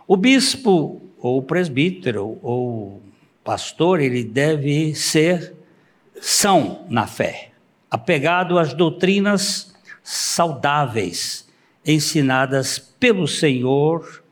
O 0.07 0.15
bispo 0.15 1.01
ou 1.19 1.41
presbítero 1.41 2.39
ou 2.41 3.01
pastor, 3.43 3.99
ele 3.99 4.23
deve 4.23 4.95
ser 4.95 5.53
são 6.21 6.85
na 6.89 7.05
fé, 7.05 7.51
apegado 7.91 8.57
às 8.57 8.73
doutrinas 8.73 9.75
saudáveis 10.01 11.45
ensinadas 11.85 12.79
pelo 12.79 13.27
Senhor 13.27 14.23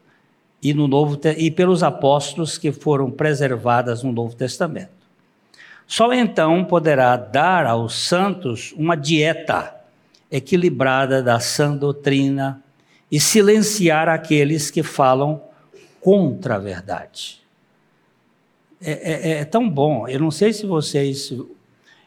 e 0.63 0.73
no 0.73 0.87
Novo 0.87 1.19
e 1.37 1.51
pelos 1.51 1.83
apóstolos 1.83 2.57
que 2.57 2.71
foram 2.71 3.11
preservadas 3.11 4.01
no 4.01 4.13
Novo 4.13 4.33
Testamento. 4.33 4.95
Só 5.85 6.13
então 6.13 6.63
poderá 6.63 7.17
dar 7.17 7.65
aos 7.65 7.95
santos 7.95 8.73
uma 8.77 8.95
dieta 8.95 9.75
equilibrada 10.31 11.21
da 11.21 11.39
sã 11.41 11.75
doutrina 11.75 12.63
e 13.11 13.19
silenciar 13.19 14.07
aqueles 14.07 14.71
que 14.71 14.81
falam 14.81 15.41
contra 16.05 16.57
a 16.57 16.59
verdade. 16.59 17.41
é, 18.79 18.91
é, 18.91 19.31
é 19.39 19.45
tão 19.45 19.67
bom. 19.67 20.07
Eu 20.07 20.19
não 20.19 20.29
sei 20.29 20.53
se 20.53 20.63
vocês. 20.67 21.33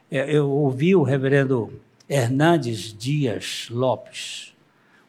É, 0.09 0.37
eu 0.37 0.49
ouvi 0.49 0.95
o 0.95 1.03
reverendo 1.03 1.73
Hernandes 2.09 2.97
Dias 2.97 3.67
Lopes, 3.69 4.55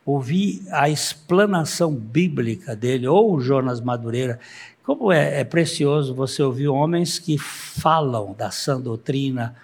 ouvi 0.03 0.63
a 0.71 0.89
explanação 0.89 1.93
bíblica 1.93 2.75
dele, 2.75 3.07
ou 3.07 3.35
o 3.35 3.39
Jonas 3.39 3.79
Madureira. 3.79 4.39
Como 4.83 5.11
é, 5.11 5.41
é 5.41 5.43
precioso 5.43 6.15
você 6.15 6.41
ouvir 6.41 6.67
homens 6.67 7.19
que 7.19 7.37
falam 7.37 8.33
da 8.33 8.49
sã 8.49 8.81
doutrina 8.81 9.55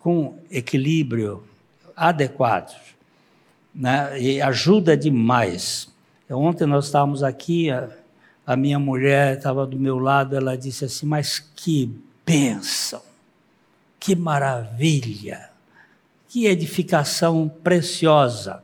com 0.00 0.36
equilíbrio 0.50 1.44
adequado, 1.94 2.74
né? 3.72 4.20
e 4.20 4.42
ajuda 4.42 4.96
demais. 4.96 5.88
Ontem 6.28 6.66
nós 6.66 6.86
estávamos 6.86 7.22
aqui, 7.22 7.70
a, 8.46 8.56
minha 8.56 8.78
mulher 8.78 9.36
estava 9.36 9.66
do 9.66 9.78
meu 9.78 9.98
lado, 9.98 10.36
ela 10.36 10.56
disse 10.56 10.84
assim: 10.84 11.06
Mas 11.06 11.38
que 11.38 11.90
bênção, 12.24 13.02
que 13.98 14.14
maravilha, 14.14 15.50
que 16.28 16.46
edificação 16.46 17.48
preciosa. 17.62 18.62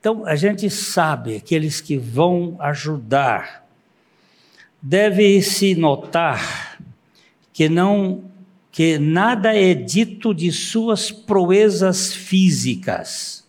Então, 0.00 0.26
a 0.26 0.36
gente 0.36 0.68
sabe, 0.68 1.36
aqueles 1.36 1.80
que 1.80 1.96
vão 1.96 2.56
ajudar, 2.60 3.66
deve-se 4.82 5.74
notar 5.74 6.78
que 7.54 7.68
não 7.68 8.24
que 8.70 8.98
nada 8.98 9.56
é 9.56 9.72
dito 9.72 10.34
de 10.34 10.50
suas 10.50 11.08
proezas 11.08 12.12
físicas, 12.12 13.44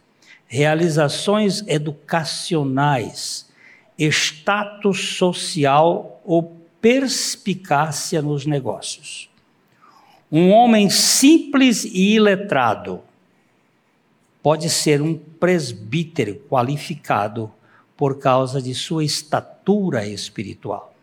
realizações 0.45 1.63
educacionais, 1.67 3.47
status 3.97 5.15
social 5.17 6.21
ou 6.25 6.61
perspicácia 6.81 8.21
nos 8.21 8.45
negócios. 8.45 9.29
Um 10.31 10.51
homem 10.51 10.89
simples 10.89 11.85
e 11.85 12.15
iletrado 12.15 13.01
pode 14.43 14.69
ser 14.69 15.01
um 15.01 15.15
presbítero 15.15 16.35
qualificado 16.49 17.51
por 17.97 18.19
causa 18.19 18.61
de 18.61 18.75
sua 18.75 19.03
estatura 19.03 20.05
espiritual. 20.05 20.93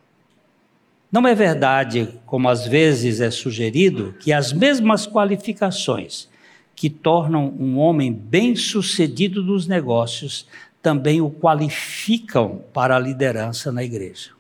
Não 1.11 1.26
é 1.26 1.34
verdade, 1.34 2.09
como 2.24 2.49
às 2.49 2.66
vezes 2.66 3.20
é 3.20 3.30
sugerido, 3.30 4.14
que 4.20 4.32
as 4.32 4.53
mesmas 4.53 5.07
qualificações 5.07 6.28
que 6.74 6.88
tornam 6.88 7.55
um 7.59 7.78
homem 7.78 8.12
bem-sucedido 8.12 9.43
nos 9.43 9.66
negócios 9.66 10.47
também 10.83 11.20
o 11.20 11.30
qualificam 11.30 12.64
para 12.72 12.97
a 12.97 12.99
liderança 12.99 13.70
na 13.70 13.85
igreja. 13.85 14.33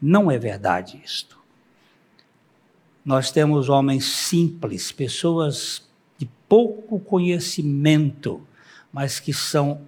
Não 0.00 0.30
é 0.30 0.38
verdade 0.38 1.00
isto. 1.02 1.38
Nós 3.04 3.32
temos 3.32 3.70
homens 3.70 4.04
simples, 4.04 4.92
pessoas 4.92 5.88
de 6.18 6.28
pouco 6.46 7.00
conhecimento, 7.00 8.46
mas 8.92 9.18
que 9.18 9.32
são 9.32 9.80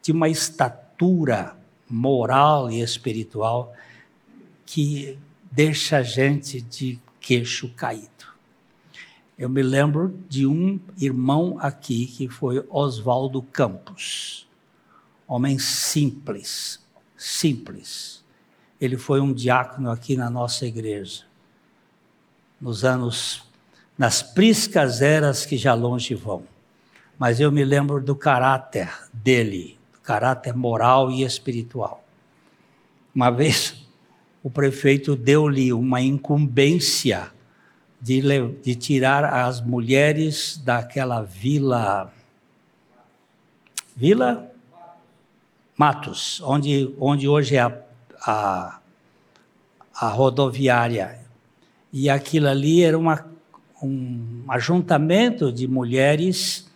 de 0.00 0.12
uma 0.12 0.28
estatura 0.28 1.56
moral 1.90 2.70
e 2.70 2.80
espiritual 2.80 3.74
que 4.64 5.18
deixa 5.50 5.98
a 5.98 6.02
gente 6.02 6.60
de 6.60 6.98
queixo 7.20 7.68
caído. 7.70 8.08
Eu 9.36 9.48
me 9.48 9.62
lembro 9.62 10.16
de 10.28 10.46
um 10.46 10.78
irmão 10.98 11.56
aqui 11.60 12.06
que 12.06 12.28
foi 12.28 12.64
Oswaldo 12.70 13.42
Campos, 13.42 14.46
homem 15.32 15.58
simples, 15.58 16.78
simples. 17.16 18.22
Ele 18.78 18.98
foi 18.98 19.18
um 19.18 19.32
diácono 19.32 19.90
aqui 19.90 20.14
na 20.14 20.28
nossa 20.28 20.66
igreja, 20.66 21.24
nos 22.60 22.84
anos 22.84 23.44
nas 23.96 24.22
priscas 24.22 25.00
eras 25.00 25.46
que 25.46 25.56
já 25.56 25.72
longe 25.72 26.14
vão. 26.14 26.44
Mas 27.18 27.40
eu 27.40 27.50
me 27.50 27.64
lembro 27.64 28.02
do 28.02 28.14
caráter 28.14 28.92
dele, 29.10 29.78
do 29.92 30.00
caráter 30.00 30.54
moral 30.54 31.10
e 31.10 31.22
espiritual. 31.22 32.04
Uma 33.14 33.30
vez 33.30 33.86
o 34.42 34.50
prefeito 34.50 35.16
deu-lhe 35.16 35.72
uma 35.72 36.02
incumbência 36.02 37.32
de, 38.00 38.20
de, 38.62 38.74
tirar 38.74 39.24
as 39.24 39.60
mulheres 39.60 40.60
daquela 40.62 41.22
vila. 41.22 42.12
Vila 43.96 44.51
Matos, 45.76 46.40
onde, 46.42 46.94
onde 46.98 47.28
hoje 47.28 47.56
é 47.56 47.60
a, 47.60 47.78
a, 48.26 48.80
a 49.94 50.08
rodoviária. 50.08 51.18
E 51.92 52.08
aquilo 52.08 52.48
ali 52.48 52.82
era 52.82 52.98
uma 52.98 53.32
um 53.82 54.44
ajuntamento 54.48 55.52
de 55.52 55.66
mulheres 55.66 56.70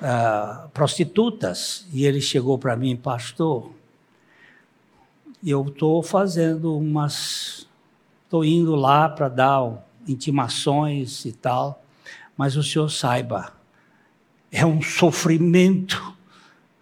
uh, 0.00 0.68
prostitutas. 0.68 1.86
E 1.92 2.06
ele 2.06 2.20
chegou 2.20 2.56
para 2.56 2.76
mim, 2.76 2.96
pastor, 2.96 3.72
eu 5.44 5.66
estou 5.66 6.02
fazendo 6.02 6.76
umas. 6.76 7.66
Estou 8.24 8.44
indo 8.44 8.74
lá 8.74 9.08
para 9.08 9.28
dar 9.28 9.84
intimações 10.06 11.24
e 11.24 11.32
tal, 11.32 11.82
mas 12.36 12.56
o 12.56 12.62
senhor 12.62 12.90
saiba, 12.90 13.52
é 14.52 14.64
um 14.66 14.82
sofrimento, 14.82 16.14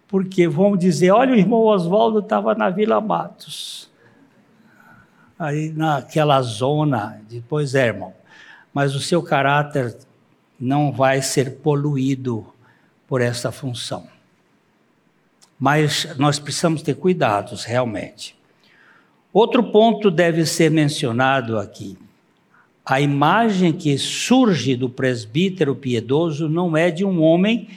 porque 0.07 0.47
vão 0.47 0.77
dizer: 0.77 1.11
olha, 1.11 1.33
o 1.33 1.37
irmão 1.37 1.61
Oswaldo 1.61 2.19
estava 2.19 2.55
na 2.55 2.69
Vila 2.69 3.01
Matos, 3.01 3.89
aí 5.37 5.71
naquela 5.75 6.41
zona, 6.41 7.21
depois 7.29 7.75
é, 7.75 7.87
irmão 7.87 8.13
mas 8.77 8.93
o 8.93 8.99
seu 8.99 9.23
caráter 9.23 9.97
não 10.59 10.91
vai 10.91 11.19
ser 11.19 11.55
poluído 11.61 12.45
por 13.07 13.21
essa 13.21 13.51
função. 13.51 14.07
Mas 15.59 16.15
nós 16.19 16.37
precisamos 16.37 16.83
ter 16.83 16.93
cuidados, 16.93 17.63
realmente. 17.63 18.37
Outro 19.33 19.71
ponto 19.71 20.11
deve 20.11 20.45
ser 20.45 20.69
mencionado 20.69 21.57
aqui. 21.57 21.97
A 22.85 23.01
imagem 23.01 23.73
que 23.73 23.97
surge 23.97 24.75
do 24.75 24.87
presbítero 24.87 25.75
piedoso 25.75 26.47
não 26.47 26.77
é 26.77 26.91
de 26.91 27.03
um 27.03 27.19
homem 27.23 27.67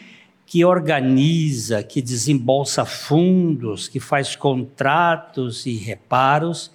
que 0.51 0.65
organiza, 0.65 1.81
que 1.81 2.03
desembolsa 2.03 2.85
fundos, 2.85 3.87
que 3.87 4.01
faz 4.01 4.35
contratos 4.35 5.65
e 5.65 5.77
reparos, 5.77 6.73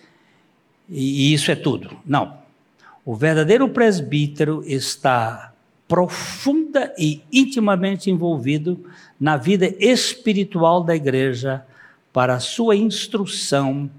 e 0.87 1.33
isso 1.33 1.51
é 1.51 1.57
tudo. 1.57 1.97
Não. 2.05 2.37
O 3.03 3.13
verdadeiro 3.13 3.67
presbítero 3.67 4.63
está 4.65 5.51
profunda 5.89 6.93
e 6.97 7.21
intimamente 7.29 8.09
envolvido 8.09 8.81
na 9.19 9.35
vida 9.35 9.75
espiritual 9.77 10.81
da 10.81 10.95
igreja 10.95 11.65
para 12.13 12.35
a 12.35 12.39
sua 12.39 12.77
instrução, 12.77 13.91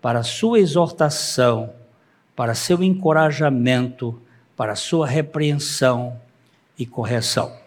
para 0.00 0.20
a 0.20 0.24
sua 0.24 0.60
exortação, 0.60 1.74
para 2.34 2.54
seu 2.54 2.82
encorajamento, 2.82 4.18
para 4.56 4.74
sua 4.74 5.06
repreensão 5.06 6.18
e 6.78 6.86
correção. 6.86 7.59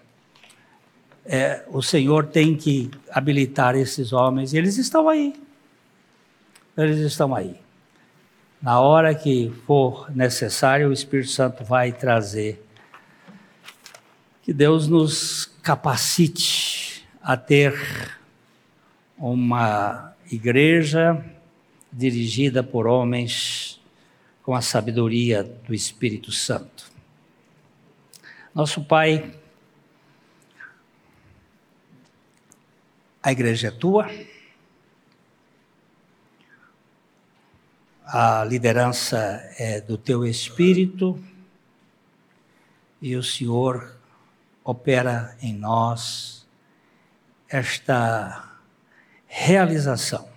É, 1.25 1.63
o 1.69 1.81
Senhor 1.81 2.27
tem 2.27 2.55
que 2.55 2.91
habilitar 3.09 3.75
esses 3.75 4.11
homens, 4.11 4.53
e 4.53 4.57
eles 4.57 4.77
estão 4.77 5.07
aí. 5.07 5.33
Eles 6.77 6.99
estão 6.99 7.33
aí. 7.33 7.55
Na 8.61 8.79
hora 8.79 9.13
que 9.13 9.53
for 9.65 10.09
necessário, 10.15 10.89
o 10.89 10.93
Espírito 10.93 11.29
Santo 11.29 11.63
vai 11.63 11.91
trazer. 11.91 12.65
Que 14.41 14.53
Deus 14.53 14.87
nos 14.87 15.45
capacite 15.61 17.05
a 17.21 17.37
ter 17.37 17.73
uma 19.17 20.13
igreja 20.31 21.23
dirigida 21.91 22.63
por 22.63 22.87
homens 22.87 23.79
com 24.41 24.53
a 24.53 24.61
sabedoria 24.61 25.43
do 25.43 25.73
Espírito 25.73 26.31
Santo. 26.31 26.91
Nosso 28.53 28.83
Pai, 28.83 29.33
a 33.23 33.31
igreja 33.31 33.69
é 33.69 33.71
tua. 33.71 34.11
A 38.05 38.43
liderança 38.43 39.17
é 39.57 39.79
do 39.79 39.97
teu 39.97 40.25
espírito. 40.25 41.17
E 43.01 43.15
o 43.15 43.23
Senhor 43.23 43.97
opera 44.61 45.37
em 45.41 45.53
nós 45.53 46.45
esta 47.49 48.51
realização 49.25 50.27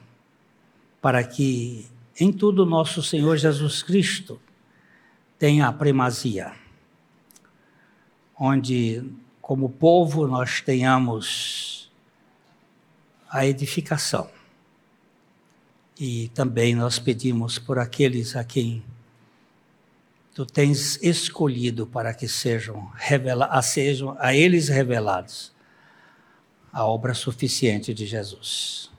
para 1.00 1.22
que 1.22 1.88
em 2.18 2.32
tudo 2.32 2.64
nosso 2.64 3.02
Senhor 3.02 3.36
Jesus 3.36 3.82
Cristo 3.82 4.40
tenha 5.38 5.68
a 5.68 5.72
primazia, 5.72 6.52
onde 8.38 9.04
como 9.40 9.68
povo 9.68 10.26
nós 10.26 10.60
tenhamos 10.60 11.75
a 13.30 13.46
edificação 13.46 14.30
e 15.98 16.28
também 16.28 16.74
nós 16.74 16.98
pedimos 16.98 17.58
por 17.58 17.78
aqueles 17.78 18.36
a 18.36 18.44
quem 18.44 18.82
tu 20.34 20.44
tens 20.44 21.02
escolhido 21.02 21.86
para 21.86 22.12
que 22.12 22.28
sejam, 22.28 22.90
revela, 22.94 23.62
sejam 23.62 24.14
a 24.18 24.34
eles 24.34 24.68
revelados 24.68 25.54
a 26.70 26.84
obra 26.84 27.14
suficiente 27.14 27.94
de 27.94 28.04
Jesus. 28.04 28.90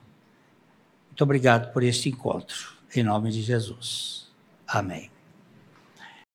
Muito 1.10 1.24
obrigado 1.24 1.72
por 1.72 1.84
este 1.84 2.10
encontro. 2.10 2.76
Em 2.96 3.04
nome 3.04 3.30
de 3.30 3.44
Jesus. 3.44 4.28
Amém. 4.68 5.17